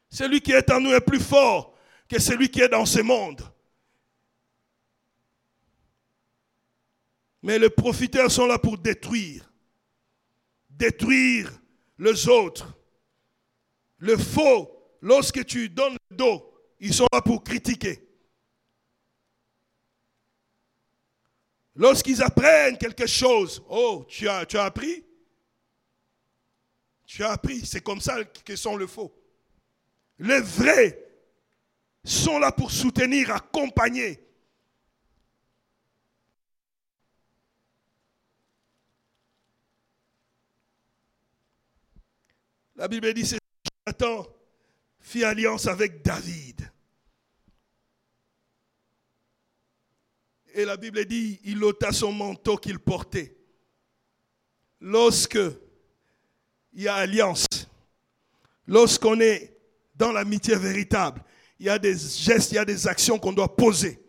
[0.10, 1.76] Celui qui est en nous est plus fort
[2.08, 3.42] que celui qui est dans ce monde.
[7.42, 9.52] Mais les profiteurs sont là pour détruire.
[10.70, 11.52] Détruire
[11.98, 12.74] les autres.
[14.00, 14.70] Le faux,
[15.02, 18.04] lorsque tu donnes le dos, ils sont là pour critiquer.
[21.76, 25.07] Lorsqu'ils apprennent quelque chose, oh, tu as, tu as appris?
[27.08, 29.16] Tu as appris, c'est comme ça que sont le faux.
[30.20, 31.04] Les vrais
[32.04, 34.22] sont là pour soutenir, accompagner.
[42.76, 43.40] La Bible dit, c'est
[43.88, 44.28] Jonathan
[45.00, 46.70] fit alliance avec David.
[50.54, 53.36] Et la Bible dit, il ôta son manteau qu'il portait.
[54.82, 55.40] Lorsque
[56.74, 57.46] il y a alliance,
[58.68, 59.58] lorsqu'on est
[59.96, 61.24] dans l'amitié véritable,
[61.60, 64.00] il y a des gestes, il y a des actions qu'on doit poser.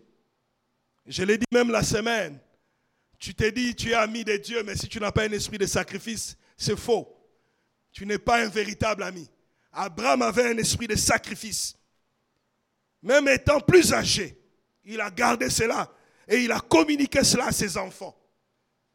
[1.06, 2.38] Je l'ai dit même la semaine.
[3.18, 5.58] Tu t'es dit, tu es ami de Dieu, mais si tu n'as pas un esprit
[5.58, 7.08] de sacrifice, c'est faux.
[7.90, 9.28] Tu n'es pas un véritable ami.
[9.72, 11.76] Abraham avait un esprit de sacrifice.
[13.02, 14.38] Même étant plus âgé,
[14.84, 15.90] il a gardé cela
[16.28, 18.16] et il a communiqué cela à ses enfants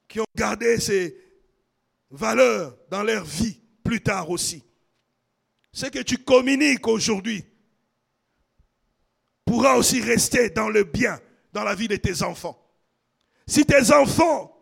[0.07, 1.17] qui ont gardé ces
[2.13, 4.63] valeurs dans leur vie plus tard aussi.
[5.71, 7.43] Ce que tu communiques aujourd'hui
[9.43, 11.19] pourra aussi rester dans le bien
[11.51, 12.59] dans la vie de tes enfants.
[13.45, 14.55] Si tes enfants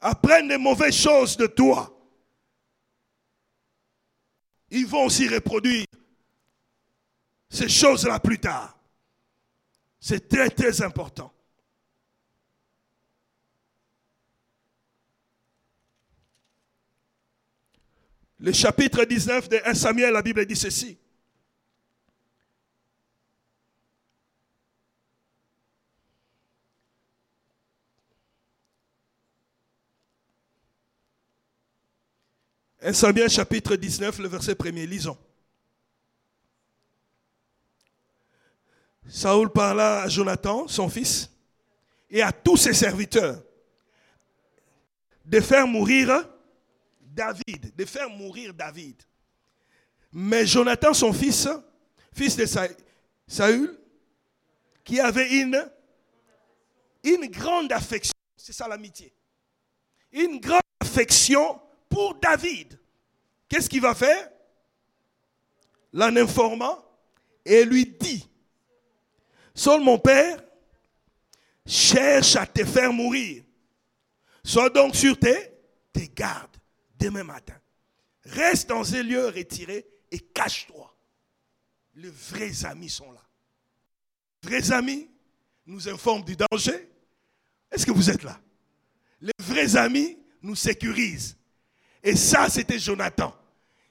[0.00, 1.94] apprennent les mauvaises choses de toi,
[4.70, 5.86] ils vont aussi reproduire
[7.50, 8.78] ces choses-là plus tard.
[10.00, 11.32] C'est très très important.
[18.40, 20.96] Le chapitre 19 de 1 Samuel, la Bible dit ceci.
[32.80, 35.18] 1 Samuel chapitre 19, le verset 1er, lisons.
[39.08, 41.30] Saoul parla à Jonathan, son fils,
[42.08, 43.42] et à tous ses serviteurs
[45.24, 46.26] de faire mourir
[47.18, 49.02] David, de faire mourir David.
[50.12, 51.48] Mais Jonathan, son fils,
[52.12, 52.46] fils de
[53.26, 53.76] Saül,
[54.84, 55.68] qui avait une,
[57.26, 59.12] grande affection, c'est ça l'amitié,
[60.12, 62.78] une grande affection pour David.
[63.48, 64.30] Qu'est-ce qu'il va faire?
[65.92, 66.84] L'en informant
[67.44, 68.28] et lui dit,
[69.56, 70.40] Saul mon père
[71.66, 73.42] cherche à te faire mourir.
[74.44, 75.52] Sois donc sur tes,
[75.92, 76.57] tes gardes
[76.98, 77.54] demain matin.
[78.24, 80.94] Reste dans un lieu retiré et cache-toi.
[81.94, 83.22] Les vrais amis sont là.
[84.42, 85.10] Les vrais amis
[85.66, 86.88] nous informent du danger.
[87.70, 88.40] Est-ce que vous êtes là?
[89.20, 91.36] Les vrais amis nous sécurisent.
[92.02, 93.34] Et ça, c'était Jonathan.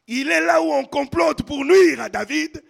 [0.08, 2.64] Il est là où on complote pour nuire à David.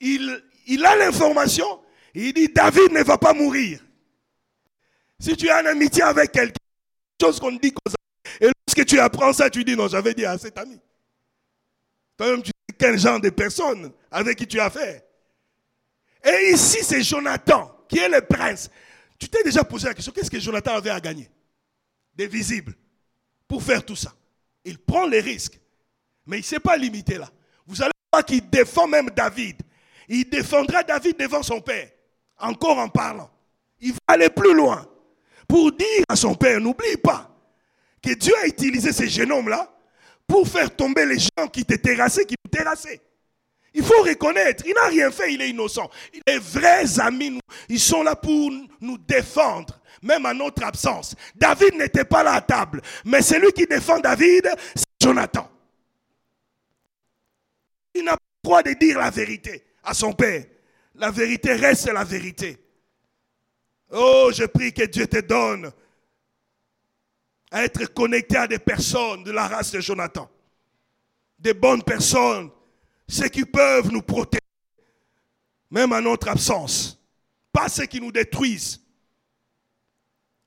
[0.00, 1.80] Il, a l'information.
[2.14, 3.84] Il dit, David ne va pas mourir.
[5.18, 6.54] Si tu as une amitié avec quelqu'un,
[7.20, 7.96] chose qu'on dit ça,
[8.40, 10.80] et lorsque tu apprends ça, tu dis, non, j'avais dit à cet ami.
[12.16, 15.02] Toi-même, tu sais quel genre de personne avec qui tu as affaire?
[16.24, 18.70] Et ici, c'est Jonathan, qui est le prince.
[19.18, 21.30] Tu t'es déjà posé la question, qu'est-ce que Jonathan avait à gagner?
[22.14, 22.74] Des visibles,
[23.48, 24.14] pour faire tout ça.
[24.64, 25.60] Il prend les risques.
[26.26, 27.28] Mais il ne s'est pas limité là.
[27.66, 29.60] Vous allez voir qu'il défend même David.
[30.08, 31.90] Il défendra David devant son père.
[32.38, 33.30] Encore en parlant.
[33.80, 34.86] Il va aller plus loin.
[35.46, 37.33] Pour dire à son père, n'oublie pas
[38.04, 39.72] que Dieu a utilisé ces génomes-là
[40.26, 43.00] pour faire tomber les gens qui te terrassaient, qui nous terrassaient.
[43.72, 45.90] Il faut reconnaître, il n'a rien fait, il est innocent.
[46.26, 51.16] Les vrais amis, ils sont là pour nous défendre, même à notre absence.
[51.34, 55.50] David n'était pas là à table, mais celui qui défend David, c'est Jonathan.
[57.94, 60.44] Il n'a pas le droit de dire la vérité à son père.
[60.96, 62.58] La vérité reste la vérité.
[63.90, 65.72] Oh, je prie que Dieu te donne
[67.54, 70.28] à être connecté à des personnes de la race de Jonathan.
[71.38, 72.50] Des bonnes personnes,
[73.08, 74.42] ceux qui peuvent nous protéger,
[75.70, 77.00] même à notre absence.
[77.52, 78.84] Pas ceux qui nous détruisent.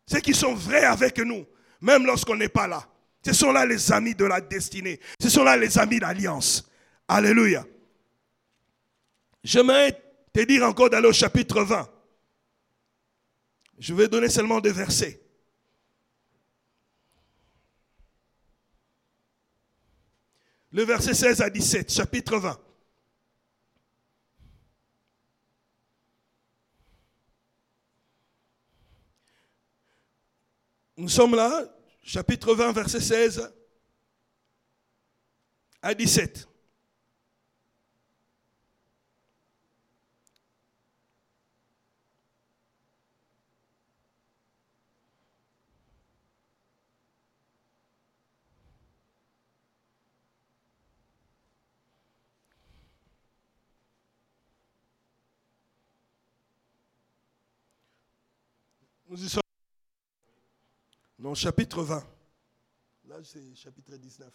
[0.06, 1.46] Ceux qui sont vrais avec nous,
[1.80, 2.86] même lorsqu'on n'est pas là.
[3.26, 5.00] Ce sont là les amis de la destinée.
[5.22, 6.70] Ce sont là les amis d'alliance.
[7.08, 7.66] Alléluia.
[9.46, 9.94] Je vais
[10.34, 11.90] te dire encore d'aller au chapitre 20.
[13.80, 15.22] Je vais donner seulement deux versets.
[20.78, 22.60] Le verset 16 à 17, chapitre 20.
[30.98, 31.66] Nous sommes là,
[32.04, 33.52] chapitre 20, verset 16
[35.82, 36.48] à 17.
[59.18, 59.42] Nous y sommes.
[61.18, 62.08] Non, chapitre 20.
[63.06, 64.32] Là, c'est chapitre 19.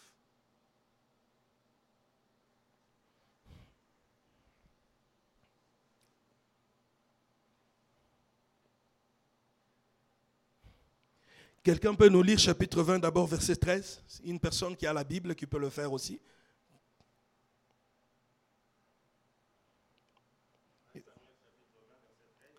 [11.63, 15.33] Quelqu'un peut nous lire chapitre 20 d'abord, verset 13 Une personne qui a la Bible
[15.33, 16.19] qui peut le faire aussi.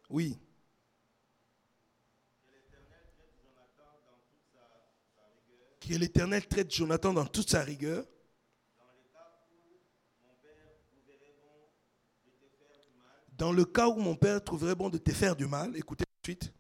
[0.09, 0.39] Oui.
[5.87, 8.05] Que l'Éternel traite Jonathan dans toute sa rigueur.
[13.33, 16.20] Dans le cas où mon père trouverait bon de te faire du mal, écoutez tout
[16.20, 16.53] de suite,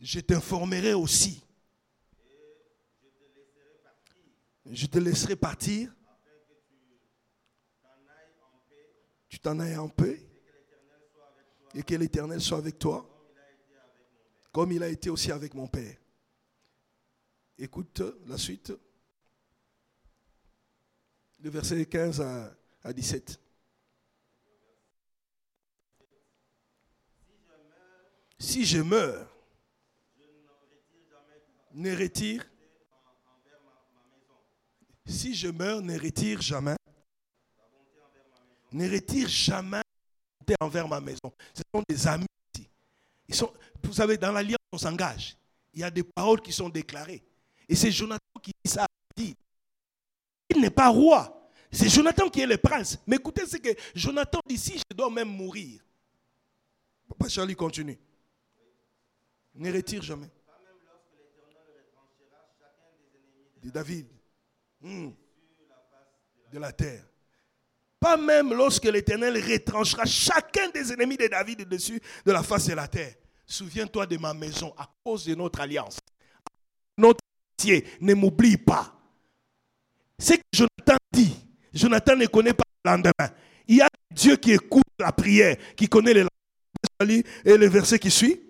[0.00, 1.44] je t'informerai aussi.
[4.64, 5.92] Je te laisserai partir.
[9.28, 10.20] Tu t'en ailles en paix.
[11.74, 13.08] Et que l'Éternel soit avec toi.
[14.52, 15.96] Comme il a été aussi avec mon père.
[17.58, 18.72] Écoute la suite.
[21.40, 23.40] Le verset 15 à, à 17.
[28.38, 29.28] Si je meurs,
[31.74, 32.44] ne retire.
[35.06, 36.76] Si je meurs, ne retire jamais.
[38.72, 39.82] Ne retire jamais
[40.60, 41.32] envers ma maison.
[41.54, 42.26] Ce sont des amis
[43.28, 45.36] Ils sont, vous savez, dans l'alliance, on s'engage.
[45.72, 47.22] Il y a des paroles qui sont déclarées.
[47.72, 48.86] Et c'est Jonathan qui dit ça.
[49.16, 49.34] Dit.
[50.50, 51.50] Il n'est pas roi.
[51.70, 52.98] C'est Jonathan qui est le prince.
[53.06, 55.80] Mais écoutez ce que Jonathan dit si je dois même mourir.
[57.08, 57.98] Papa Charlie continue.
[59.54, 60.28] Ne retire jamais.
[63.62, 64.06] De David.
[64.82, 65.12] Hmm.
[66.52, 67.06] De la terre.
[67.98, 72.74] Pas même lorsque l'Éternel retranchera chacun des ennemis de David dessus de la face de
[72.74, 73.14] la terre.
[73.46, 76.01] Souviens-toi de ma maison à cause de notre alliance.
[78.00, 78.98] Ne m'oublie pas.
[80.18, 81.34] C'est que Jonathan dit.
[81.72, 83.34] Jonathan ne connaît pas le lendemain.
[83.66, 87.22] Il y a Dieu qui écoute la prière, qui connaît les lendemains.
[87.44, 88.40] Et le verset qui suit?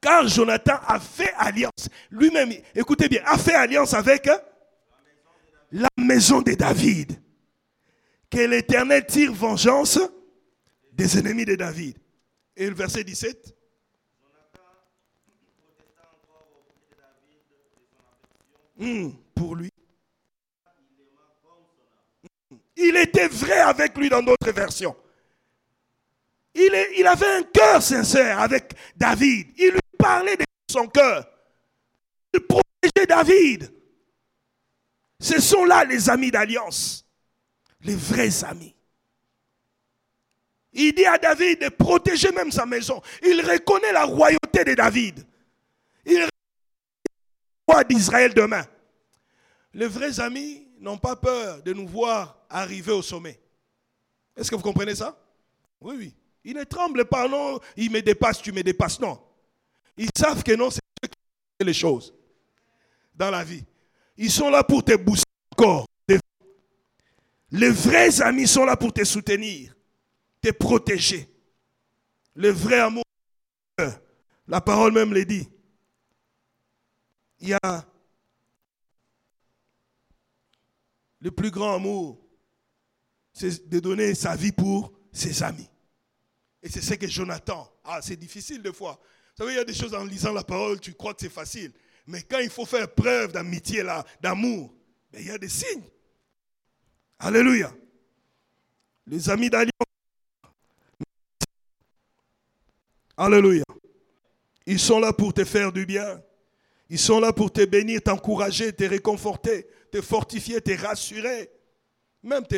[0.00, 1.88] Car Jonathan a fait alliance.
[2.10, 4.28] Lui-même, écoutez bien, a fait alliance avec
[5.72, 7.20] la maison de David.
[8.30, 9.98] Que l'Éternel tire vengeance
[10.92, 11.98] des ennemis de David.
[12.56, 13.56] Et le verset 17.
[19.34, 19.70] Pour lui.
[22.76, 24.96] Il était vrai avec lui dans d'autres versions.
[26.54, 29.48] Il, il, avait un cœur sincère avec David.
[29.56, 31.28] Il lui parlait de son cœur.
[32.34, 33.72] Il protégeait David.
[35.20, 37.06] Ce sont là les amis d'alliance.
[37.82, 38.74] Les vrais amis.
[40.72, 43.00] Il dit à David de protéger même sa maison.
[43.22, 45.24] Il reconnaît la royauté de David.
[46.06, 46.26] Il
[47.88, 48.64] d'Israël demain.
[49.72, 53.40] Les vrais amis n'ont pas peur de nous voir arriver au sommet.
[54.36, 55.16] Est-ce que vous comprenez ça?
[55.80, 56.14] Oui, oui.
[56.44, 59.20] Ils ne tremblent pas, non, ils me dépassent, tu me dépasses, non.
[59.96, 61.18] Ils savent que non, c'est eux qui
[61.60, 62.14] font les choses
[63.14, 63.64] dans la vie.
[64.16, 65.86] Ils sont là pour te booster encore,
[67.52, 69.74] Les vrais amis sont là pour te soutenir,
[70.40, 71.28] te protéger.
[72.34, 73.04] Le vrai amour,
[74.46, 75.48] la parole même le dit.
[77.40, 77.84] Il y a
[81.20, 82.18] le plus grand amour,
[83.32, 85.68] c'est de donner sa vie pour ses amis.
[86.62, 87.70] Et c'est ce que Jonathan.
[87.84, 88.98] Ah, c'est difficile des fois.
[89.36, 91.32] Vous savez, il y a des choses en lisant la parole, tu crois que c'est
[91.32, 91.72] facile.
[92.06, 93.84] Mais quand il faut faire preuve d'amitié,
[94.20, 94.74] d'amour,
[95.12, 95.84] ben, il y a des signes.
[97.18, 97.72] Alléluia.
[99.06, 99.70] Les amis d'Alliance.
[103.16, 103.64] Alléluia.
[104.66, 106.22] Ils sont là pour te faire du bien.
[106.88, 111.50] Ils sont là pour te bénir, t'encourager, te réconforter, te fortifier, te rassurer.
[112.22, 112.56] Même te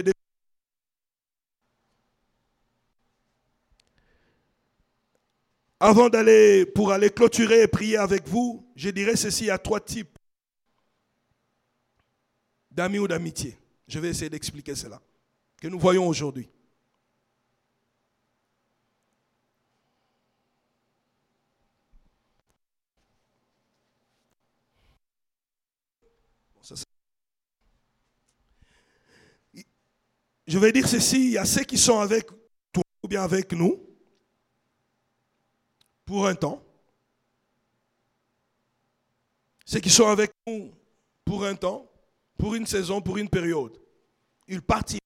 [5.85, 10.17] Avant d'aller pour aller clôturer et prier avec vous, je dirais ceci à trois types
[12.71, 13.59] d'amis ou d'amitié.
[13.89, 15.03] Je vais essayer d'expliquer cela,
[15.61, 16.49] que nous voyons aujourd'hui.
[30.47, 32.27] Je vais dire ceci, il y a ceux qui sont avec
[32.73, 33.81] toi ou bien avec nous,
[36.05, 36.63] pour un temps.
[39.65, 40.75] Ceux qui sont avec nous
[41.25, 41.91] pour un temps,
[42.37, 43.79] pour une saison, pour une période,
[44.49, 44.99] ils partiront.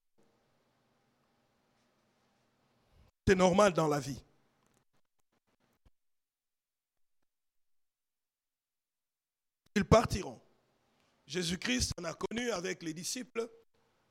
[3.29, 4.21] C'est normal dans la vie.
[9.75, 10.41] Ils partiront.
[11.27, 13.49] Jésus-Christ en a connu avec les disciples.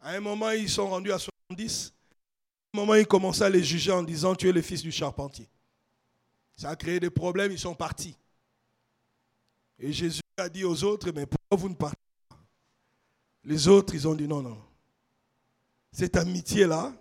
[0.06, 1.92] À un moment, ils sont rendus à 70.
[1.92, 4.92] À un moment, il commençait à les juger en disant, tu es le fils du
[4.92, 5.50] charpentier.
[6.56, 8.16] Ça a créé des problèmes, ils sont partis.
[9.80, 11.98] Et Jésus a dit aux autres, mais pourquoi vous ne partez
[12.30, 12.38] pas?
[13.46, 14.62] Les autres, ils ont dit non, non.
[15.92, 16.94] Cette amitié-là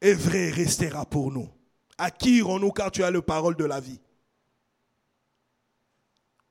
[0.00, 1.48] est vraie et restera pour nous.
[1.98, 3.98] À qui irons-nous car tu as le parole de la vie?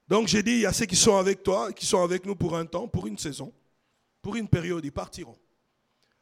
[0.08, 2.36] Donc j'ai dit, il y a ceux qui sont avec toi, qui sont avec nous
[2.36, 3.54] pour un temps, pour une saison,
[4.22, 5.38] pour une période, ils partiront.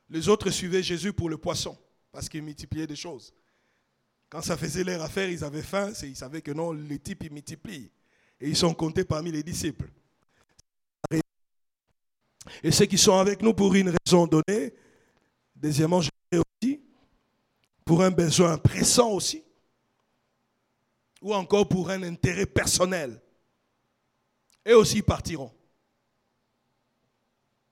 [0.10, 1.78] Les autres suivaient Jésus pour le poisson
[2.12, 3.34] parce qu'ils multipliaient des choses.
[4.30, 7.32] Quand ça faisait leur affaire, ils avaient faim, ils savaient que non, les types, ils
[7.32, 7.92] multiplient.
[8.40, 9.90] Et ils sont comptés parmi les disciples.
[12.62, 14.74] Et ceux qui sont avec nous pour une raison donnée,
[15.56, 16.82] deuxièmement, je aussi,
[17.86, 19.44] pour un besoin pressant aussi,
[21.22, 23.22] ou encore pour un intérêt personnel,
[24.66, 25.52] et aussi partiront.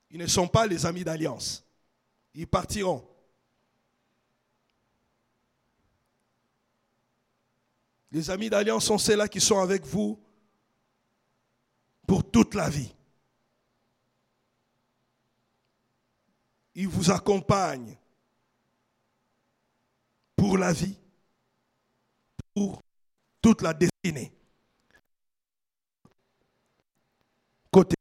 [0.09, 1.63] Ils ne sont pas les amis d'alliance.
[2.33, 3.07] Ils partiront.
[8.11, 10.19] Les amis d'alliance sont ceux-là qui sont avec vous
[12.05, 12.93] pour toute la vie.
[16.75, 17.97] Ils vous accompagnent
[20.35, 20.97] pour la vie,
[22.53, 22.81] pour
[23.41, 24.33] toute la destinée.
[27.71, 27.95] Côté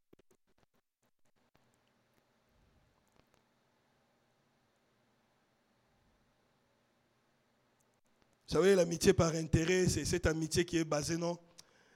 [8.50, 11.38] Vous savez, l'amitié par intérêt, c'est cette amitié qui est basée, non?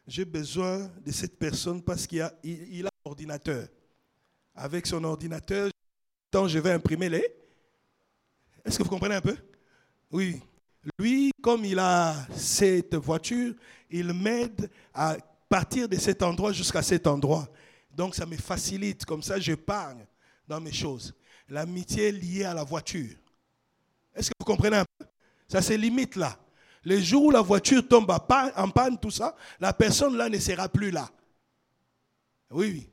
[0.06, 3.66] J'ai besoin de cette personne parce qu'il a, il, a un ordinateur.
[4.54, 5.68] Avec son ordinateur,
[6.32, 7.26] je vais imprimer les.
[8.64, 9.36] Est-ce que vous comprenez un peu?
[10.12, 10.40] Oui.
[10.96, 13.52] Lui, comme il a cette voiture,
[13.90, 15.16] il m'aide à
[15.48, 17.48] partir de cet endroit jusqu'à cet endroit.
[17.90, 20.06] Donc ça me facilite, comme ça j'épargne
[20.46, 21.16] dans mes choses.
[21.48, 23.16] L'amitié liée à la voiture.
[24.14, 25.04] Est-ce que vous comprenez un peu?
[25.48, 26.38] Ça se limite là.
[26.84, 30.68] Le jour où la voiture tombe en panne, tout ça, la personne là ne sera
[30.68, 31.08] plus là.
[32.50, 32.90] Oui, oui.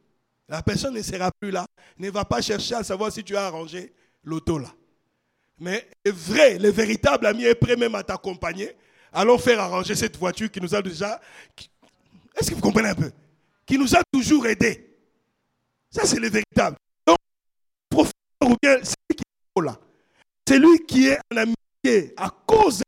[0.47, 1.65] La personne ne sera plus là.
[1.97, 4.69] Ne va pas chercher à savoir si tu as arrangé l'auto là.
[5.59, 8.75] Mais le vrai, le véritable ami est prêt même à t'accompagner.
[9.13, 11.19] Allons faire arranger cette voiture qui nous a déjà.
[12.39, 13.11] Est-ce que vous comprenez un peu?
[13.65, 14.89] Qui nous a toujours aidés.
[15.89, 16.77] Ça, c'est le véritable.
[17.05, 17.17] Donc,
[17.89, 18.13] professeur
[18.45, 19.23] ou bien celui qui
[19.57, 19.77] est là.
[20.47, 22.81] C'est lui qui est un amitié à cause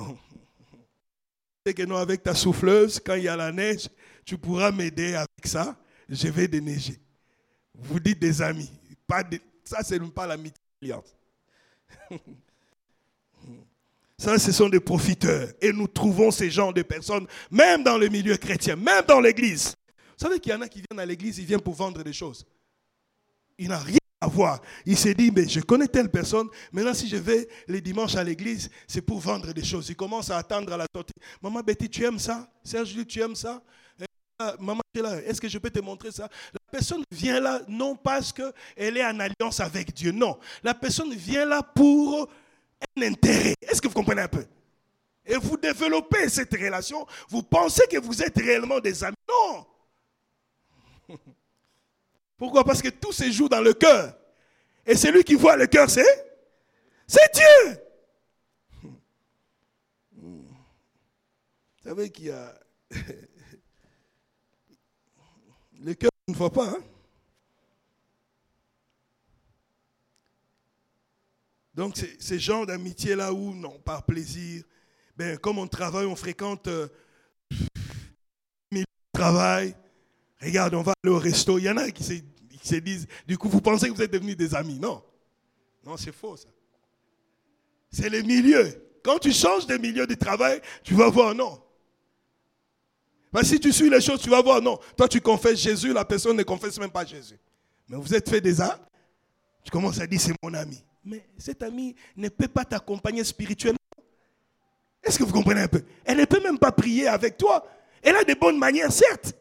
[1.66, 3.88] c'est que non, avec ta souffleuse, quand il y a la neige,
[4.24, 5.76] tu pourras m'aider avec ça.
[6.08, 6.98] Je vais déneiger.
[7.74, 8.70] Vous dites des amis.
[9.06, 9.22] Pas
[9.64, 10.60] ça, c'est même pas l'amitié.
[14.18, 15.48] Ça, ce sont des profiteurs.
[15.62, 19.74] Et nous trouvons ces gens de personnes, même dans le milieu chrétien, même dans l'église.
[20.18, 22.12] Vous savez qu'il y en a qui viennent à l'église, ils viennent pour vendre des
[22.12, 22.44] choses.
[23.56, 24.60] Il n'a rien voir.
[24.84, 28.24] Il s'est dit, mais je connais telle personne, maintenant si je vais les dimanches à
[28.24, 29.88] l'église, c'est pour vendre des choses.
[29.88, 31.14] Il commence à attendre à la sortie.
[31.42, 32.48] Maman Betty, tu aimes ça?
[32.62, 33.62] Serge, tu aimes ça?
[34.58, 36.28] Maman, est-ce que je peux te montrer ça?
[36.52, 40.38] La personne vient là non parce qu'elle est en alliance avec Dieu, non.
[40.62, 42.28] La personne vient là pour
[42.96, 43.54] un intérêt.
[43.60, 44.44] Est-ce que vous comprenez un peu?
[45.26, 49.16] Et vous développez cette relation, vous pensez que vous êtes réellement des amis.
[49.28, 49.66] Non
[52.40, 52.64] Pourquoi?
[52.64, 54.16] Parce que tout se joue dans le cœur.
[54.86, 56.06] Et celui qui voit le cœur, c'est
[57.06, 57.78] C'est Dieu.
[60.14, 60.46] Vous
[61.84, 62.58] savez qu'il y a...
[65.80, 66.70] le cœur ne voit pas.
[66.70, 66.82] Hein?
[71.74, 74.64] Donc, ces gens d'amitié-là où, non, par plaisir,
[75.14, 76.88] ben, comme on travaille, on fréquente euh,
[79.12, 79.76] travail,
[80.42, 81.58] regarde, on va aller au resto.
[81.58, 84.36] Il y en a qui se, disent, du coup, vous pensez que vous êtes devenus
[84.36, 84.78] des amis?
[84.78, 85.02] Non.
[85.84, 86.48] Non, c'est faux, ça.
[87.90, 88.86] C'est le milieu.
[89.02, 91.60] Quand tu changes de milieu de travail, tu vas voir, non.
[93.42, 94.78] Si tu suis les choses, tu vas voir, non.
[94.96, 97.38] Toi, tu confesses Jésus, la personne ne confesse même pas Jésus.
[97.88, 98.82] Mais vous êtes fait des actes,
[99.64, 100.84] tu commences à dire, c'est mon ami.
[101.04, 103.78] Mais cet ami ne peut pas t'accompagner spirituellement.
[105.02, 105.82] Est-ce que vous comprenez un peu?
[106.04, 107.66] Elle ne peut même pas prier avec toi.
[108.02, 109.34] Elle a des bonnes manières, certes.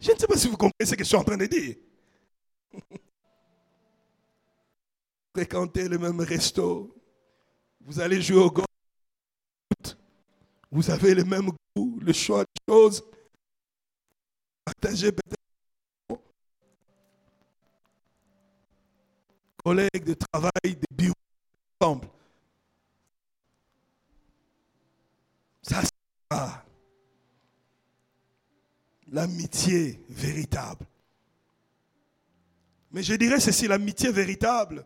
[0.00, 1.76] Je ne sais pas si vous comprenez ce que je suis en train de dire.
[5.34, 6.96] Fréquentez le même resto.
[7.80, 8.66] Vous allez jouer au golf.
[10.70, 13.04] Vous avez le même goût, le choix de choses.
[14.64, 15.40] Partagez peut-être
[19.64, 21.14] collègues de travail, de bureaux
[21.80, 22.08] ensemble.
[25.62, 25.90] Ça, c'est
[29.10, 30.86] l'amitié véritable.
[32.92, 34.84] Mais je dirais ceci, l'amitié véritable,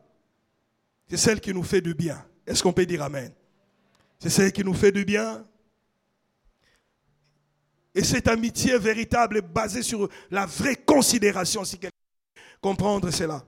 [1.08, 2.24] c'est celle qui nous fait du bien.
[2.46, 3.32] Est-ce qu'on peut dire Amen?
[4.18, 5.46] C'est celle qui nous fait du bien.
[7.94, 11.96] Et cette amitié véritable est basée sur la vraie considération, si quelqu'un
[12.60, 13.44] comprendre cela.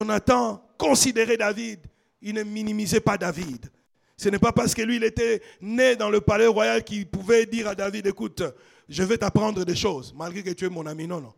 [0.00, 1.80] Jonathan considérait David,
[2.20, 3.70] il ne minimisait pas David.
[4.16, 7.46] Ce n'est pas parce que lui, il était né dans le palais royal qu'il pouvait
[7.46, 8.42] dire à David, écoute,
[8.88, 11.06] je vais t'apprendre des choses, malgré que tu es mon ami.
[11.06, 11.34] Non, non.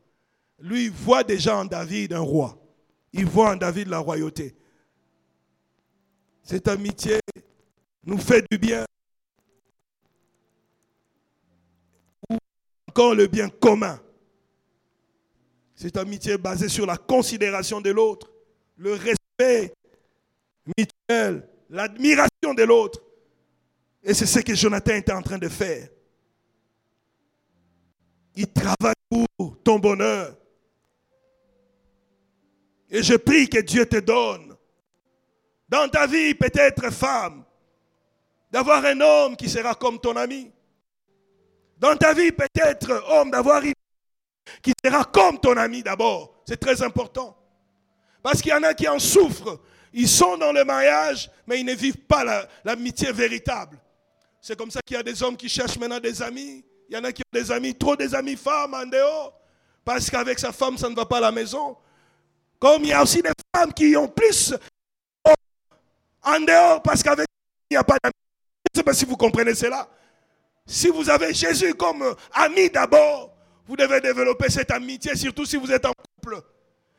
[0.59, 2.59] Lui, voit déjà en David un roi.
[3.13, 4.57] Il voit en David la royauté.
[6.43, 7.19] Cette amitié
[8.05, 8.85] nous fait du bien.
[12.31, 12.37] Ou
[12.89, 14.01] encore le bien commun.
[15.75, 18.31] Cette amitié est basée sur la considération de l'autre
[18.77, 19.73] le respect
[20.77, 23.03] mutuel, l'admiration de l'autre.
[24.03, 25.89] Et c'est ce que Jonathan était en train de faire.
[28.37, 30.37] Il travaille pour ton bonheur.
[32.91, 34.57] Et je prie que Dieu te donne,
[35.69, 37.45] dans ta vie peut-être femme,
[38.51, 40.53] d'avoir un homme qui sera comme ton ami.
[41.79, 43.73] Dans ta vie peut-être homme, d'avoir une
[44.63, 46.43] qui sera comme ton ami d'abord.
[46.47, 47.37] C'est très important.
[48.23, 49.61] Parce qu'il y en a qui en souffrent.
[49.93, 53.79] Ils sont dans le mariage, mais ils ne vivent pas l'amitié véritable.
[54.41, 56.65] C'est comme ça qu'il y a des hommes qui cherchent maintenant des amis.
[56.89, 59.39] Il y en a qui ont des amis, trop des amis femmes en dehors.
[59.85, 61.77] Parce qu'avec sa femme, ça ne va pas à la maison.
[62.59, 64.55] Comme il y a aussi des femmes qui ont plus
[66.23, 67.27] en dehors parce qu'avec
[67.71, 68.13] il n'y a pas d'amis.
[68.65, 69.89] Je ne sais pas si vous comprenez cela.
[70.67, 73.33] Si vous avez Jésus comme ami d'abord,
[73.67, 76.41] vous devez développer cette amitié, surtout si vous êtes en couple.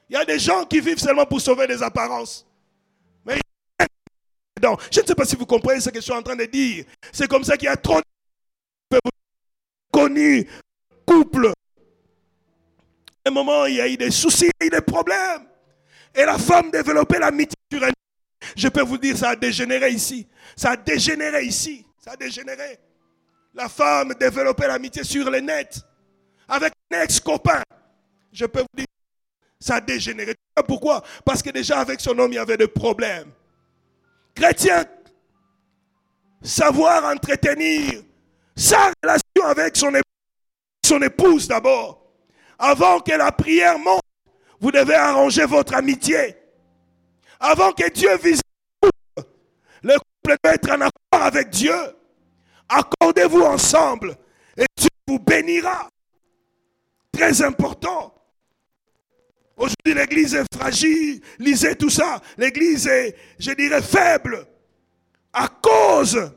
[0.10, 2.46] Il y a des gens qui vivent seulement pour sauver des apparences.
[3.26, 3.38] Mais
[4.92, 6.86] je ne sais pas si vous comprenez ce que je suis en train de dire.
[7.12, 9.00] C'est comme ça qu'il y a trop de
[9.98, 10.48] connus,
[11.06, 11.52] couples.
[13.26, 15.48] À un moment, il y a eu des soucis, il y a eu des problèmes.
[16.14, 17.94] Et la femme développait l'amitié sur elle.
[18.56, 20.28] Je peux vous dire, ça a dégénéré ici.
[20.56, 21.86] Ça a dégénéré ici.
[21.98, 22.80] Ça a dégénéré.
[23.56, 25.82] La femme développait l'amitié sur les nets.
[26.48, 27.64] Avec un ex-copain.
[28.32, 28.86] Je peux vous dire,
[29.60, 30.36] ça a dégénéré.
[30.68, 33.32] Pourquoi Parce que déjà avec son homme, il y avait des problèmes.
[34.36, 34.86] Chrétien,
[36.44, 38.04] savoir entretenir
[38.56, 42.04] sa relation avec son épouse, d'abord.
[42.60, 44.02] Avant que la prière monte,
[44.60, 46.36] vous devez arranger votre amitié.
[47.40, 48.42] Avant que Dieu vise
[48.82, 49.30] le couple,
[49.84, 51.76] le couple doit être en accord avec Dieu.
[52.68, 54.18] Accordez-vous ensemble
[54.58, 55.88] et Dieu vous bénira.
[57.12, 58.14] Très important.
[59.56, 61.22] Aujourd'hui, l'église est fragile.
[61.40, 62.22] Lisez tout ça.
[62.38, 64.46] L'église est, je dirais, faible.
[65.34, 66.32] À cause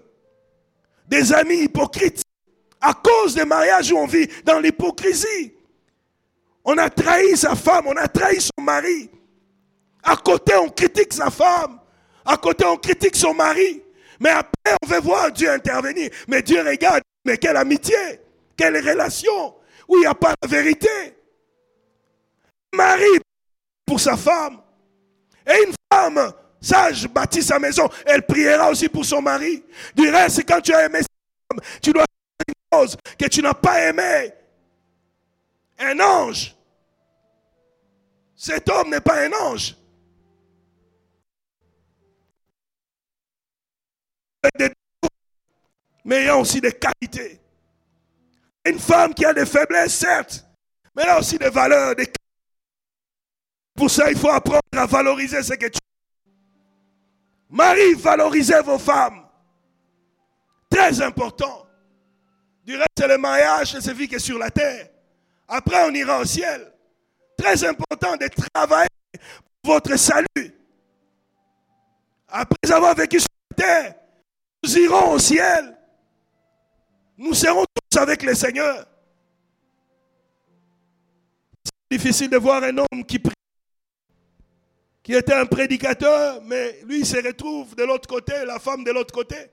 [1.06, 2.22] des amis hypocrites.
[2.80, 5.54] À cause des mariages où on vit dans l'hypocrisie.
[6.64, 9.10] On a trahi sa femme, on a trahi son mari.
[10.02, 11.78] À côté, on critique sa femme.
[12.24, 13.82] À côté, on critique son mari.
[14.18, 16.10] Mais après, on veut voir Dieu intervenir.
[16.28, 18.20] Mais Dieu regarde, mais quelle amitié,
[18.56, 19.54] quelle relation.
[19.88, 20.88] où il n'y a pas la vérité.
[22.72, 23.20] Marie
[23.84, 24.60] pour sa femme.
[25.46, 29.64] Et une femme sage bâtit sa maison, elle priera aussi pour son mari.
[29.94, 31.06] Du reste, quand tu as aimé sa
[31.50, 32.04] femme, tu dois
[33.18, 34.32] que tu n'as pas aimé.
[35.78, 36.54] Un ange.
[38.36, 39.76] Cet homme n'est pas un ange.
[46.04, 47.40] Mais il a aussi des qualités.
[48.64, 50.46] Une femme qui a des faiblesses, certes,
[50.94, 52.10] mais elle a aussi des valeurs, des
[53.74, 55.78] Pour ça, il faut apprendre à valoriser ce que tu
[57.48, 59.26] Marie, valorisez vos femmes.
[60.70, 61.66] Très important.
[62.70, 64.88] Du reste, c'est le mariage ne se vit que sur la terre.
[65.48, 66.72] Après, on ira au ciel.
[67.36, 68.86] Très important de travailler
[69.60, 70.54] pour votre salut.
[72.28, 73.94] Après avoir vécu sur la terre,
[74.62, 75.76] nous irons au ciel.
[77.18, 78.86] Nous serons tous avec le Seigneur.
[81.64, 83.34] C'est difficile de voir un homme qui prie
[85.02, 89.12] qui était un prédicateur, mais lui se retrouve de l'autre côté, la femme de l'autre
[89.12, 89.50] côté.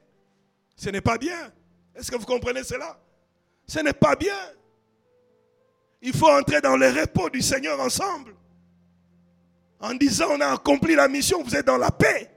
[0.75, 1.51] Ce n'est pas bien.
[1.95, 2.95] Est-ce que vous comprenez cela?
[3.67, 4.37] Ce n'est pas bien.
[6.01, 8.33] Il faut entrer dans le repos du Seigneur ensemble.
[9.79, 12.31] En disant, on a accompli la mission, vous êtes dans la paix.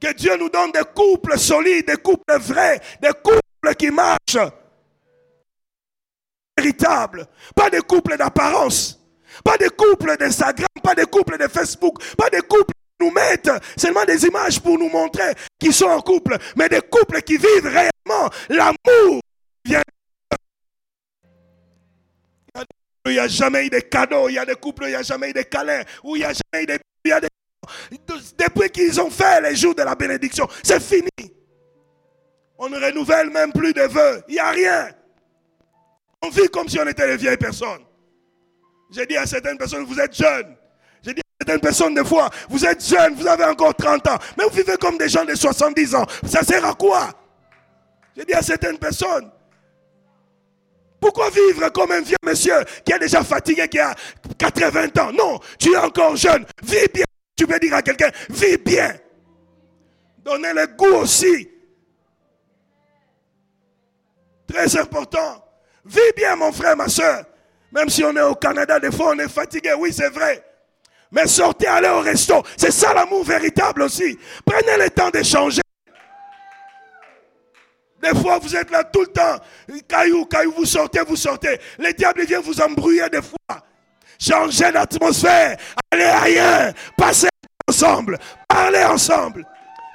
[0.00, 4.50] Que Dieu nous donne des couples solides, des couples vrais, des couples qui marchent.
[6.56, 7.26] Véritables.
[7.54, 8.98] Pas des couples d'apparence.
[9.44, 13.50] Pas des couples d'Instagram, pas des couples de Facebook, pas des couples qui nous mettent
[13.76, 17.66] seulement des images pour nous montrer qu'ils sont en couple, mais des couples qui vivent
[17.66, 19.22] réellement l'amour.
[19.64, 19.80] Il
[23.12, 25.30] n'y a jamais eu de cadeaux, il y a des couples, il n'y a jamais
[25.30, 26.78] eu de câlins, où il n'y a jamais eu de...
[28.38, 31.08] Depuis qu'ils ont fait les jours de la bénédiction, c'est fini.
[32.58, 34.22] On ne renouvelle même plus de vœux.
[34.28, 34.90] Il n'y a rien.
[36.22, 37.84] On vit comme si on était des vieilles personnes.
[38.92, 40.56] J'ai dit à certaines personnes, vous êtes jeunes.
[41.02, 44.18] J'ai dit à certaines personnes, des fois, vous êtes jeunes, vous avez encore 30 ans.
[44.38, 46.06] Mais vous vivez comme des gens de 70 ans.
[46.24, 47.10] Ça sert à quoi?
[48.16, 49.30] J'ai dit à certaines personnes,
[51.02, 53.92] pourquoi vivre comme un vieux monsieur qui est déjà fatigué, qui a
[54.38, 55.12] 80 ans?
[55.12, 56.46] Non, tu es encore jeune.
[56.62, 57.04] Vis bien.
[57.36, 58.94] Tu peux dire à quelqu'un, vis bien.
[60.18, 61.50] Donnez le goût aussi.
[64.46, 65.44] Très important.
[65.84, 67.24] Vis bien, mon frère, ma soeur.
[67.72, 70.44] Même si on est au Canada, des fois on est fatigué, oui c'est vrai.
[71.10, 72.44] Mais sortez, allez au resto.
[72.56, 74.16] C'est ça l'amour véritable aussi.
[74.44, 75.61] Prenez le temps d'échanger.
[78.02, 79.36] Des fois, vous êtes là tout le temps.
[79.86, 81.60] Caillou, caillou, vous sortez, vous sortez.
[81.78, 83.62] Le diable vient vous embrouiller des fois.
[84.18, 85.56] Changez d'atmosphère.
[85.90, 86.74] Allez ailleurs.
[86.96, 87.28] Passez
[87.68, 88.18] ensemble.
[88.48, 89.46] Parlez ensemble.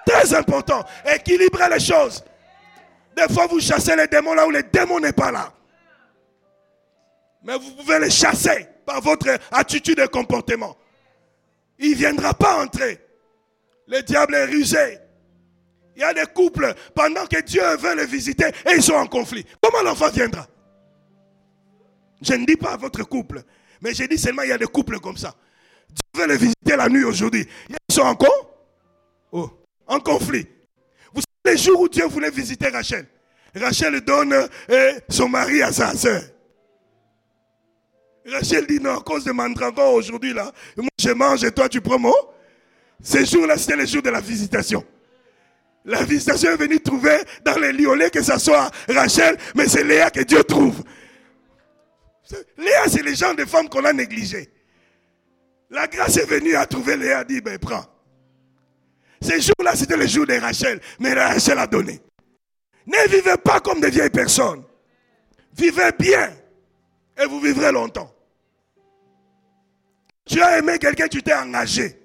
[0.05, 0.85] Très important.
[1.05, 2.23] Équilibrez les choses.
[3.15, 5.51] Des fois, vous chassez les démons là où les démons n'est pas là.
[7.43, 10.77] Mais vous pouvez les chasser par votre attitude et comportement.
[11.77, 13.01] Il ne viendra pas entrer.
[13.87, 14.99] Le diable est rusé.
[15.97, 19.07] Il y a des couples, pendant que Dieu veut les visiter, et ils sont en
[19.07, 19.43] conflit.
[19.59, 20.47] Comment l'enfant viendra?
[22.21, 23.41] Je ne dis pas votre couple,
[23.81, 25.33] mais je dis seulement il y a des couples comme ça.
[25.89, 27.47] Dieu veut les visiter la nuit aujourd'hui.
[27.67, 28.15] Ils sont en
[29.31, 29.49] oh,
[29.87, 30.47] en conflit.
[31.15, 33.07] Vous savez les jours où Dieu voulait visiter Rachel.
[33.55, 34.33] Rachel donne
[34.69, 36.21] euh, son mari à sa soeur.
[38.27, 41.81] Rachel dit non, à cause de mandragore aujourd'hui là, moi je mange et toi tu
[41.81, 42.35] prends moi.
[43.01, 44.83] Ces jours-là, c'était les jours de la visitation.
[45.87, 50.11] La visitation est venue trouver dans les liolets que ce soit Rachel, mais c'est Léa
[50.11, 50.83] que Dieu trouve.
[52.57, 54.49] Léa, c'est les gens des femmes qu'on a négligées.
[55.69, 57.85] La grâce est venue à trouver Léa, dit, ben prends.
[59.21, 62.01] Ces jours-là, c'était le jour de Rachel, mais Rachel a donné.
[62.85, 64.63] Ne vivez pas comme des vieilles personnes.
[65.57, 66.33] Vivez bien
[67.17, 68.13] et vous vivrez longtemps.
[70.25, 71.97] Tu as aimé quelqu'un, tu t'es engagé.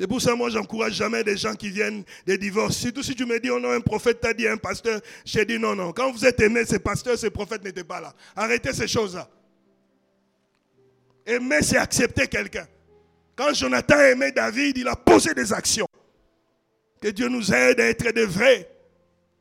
[0.00, 2.78] C'est pour ça, moi, j'encourage jamais des gens qui viennent des divorces.
[2.78, 4.98] Surtout si tu me dis, oh non, un prophète t'a dit, un pasteur.
[5.26, 5.92] J'ai dit, non, non.
[5.92, 8.14] Quand vous êtes aimé, ces pasteurs, ces prophètes n'étaient pas là.
[8.34, 9.28] Arrêtez ces choses-là.
[11.26, 12.66] Aimer, c'est accepter quelqu'un.
[13.36, 15.86] Quand Jonathan a aimé David, il a posé des actions.
[17.02, 18.70] Que Dieu nous aide à être des vrais.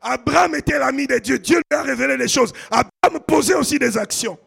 [0.02, 1.40] Abraham était l'ami de Dieu.
[1.40, 2.52] Dieu lui a révélé les choses.
[2.70, 4.38] Abraham posait aussi des actions.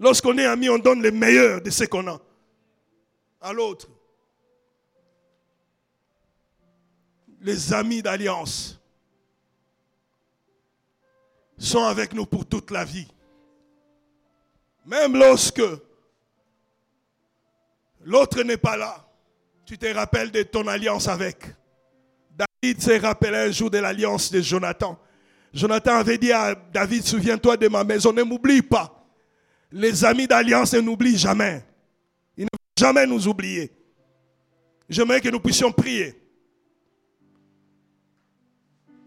[0.00, 2.20] Lorsqu'on est ami, on donne le meilleur de ce qu'on a
[3.40, 3.88] à l'autre.
[7.44, 8.80] Les amis d'alliance
[11.58, 13.06] sont avec nous pour toute la vie.
[14.86, 15.60] Même lorsque
[18.02, 19.06] l'autre n'est pas là,
[19.66, 21.44] tu te rappelles de ton alliance avec.
[22.30, 24.98] David s'est rappelé un jour de l'alliance de Jonathan.
[25.52, 29.06] Jonathan avait dit à David, souviens-toi de ma maison, ne m'oublie pas.
[29.70, 31.62] Les amis d'alliance ne n'oublient jamais.
[32.38, 33.70] Ils ne vont jamais nous oublier.
[34.88, 36.23] J'aimerais que nous puissions prier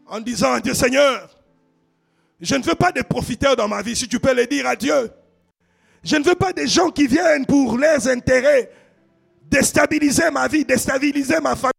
[0.10, 1.30] en disant à Dieu, Seigneur,
[2.40, 4.76] je ne veux pas des profiteurs dans ma vie, si tu peux le dire à
[4.76, 5.12] Dieu.
[6.04, 8.70] Je ne veux pas des gens qui viennent pour leurs intérêts
[9.50, 11.77] déstabiliser ma vie, déstabiliser ma famille.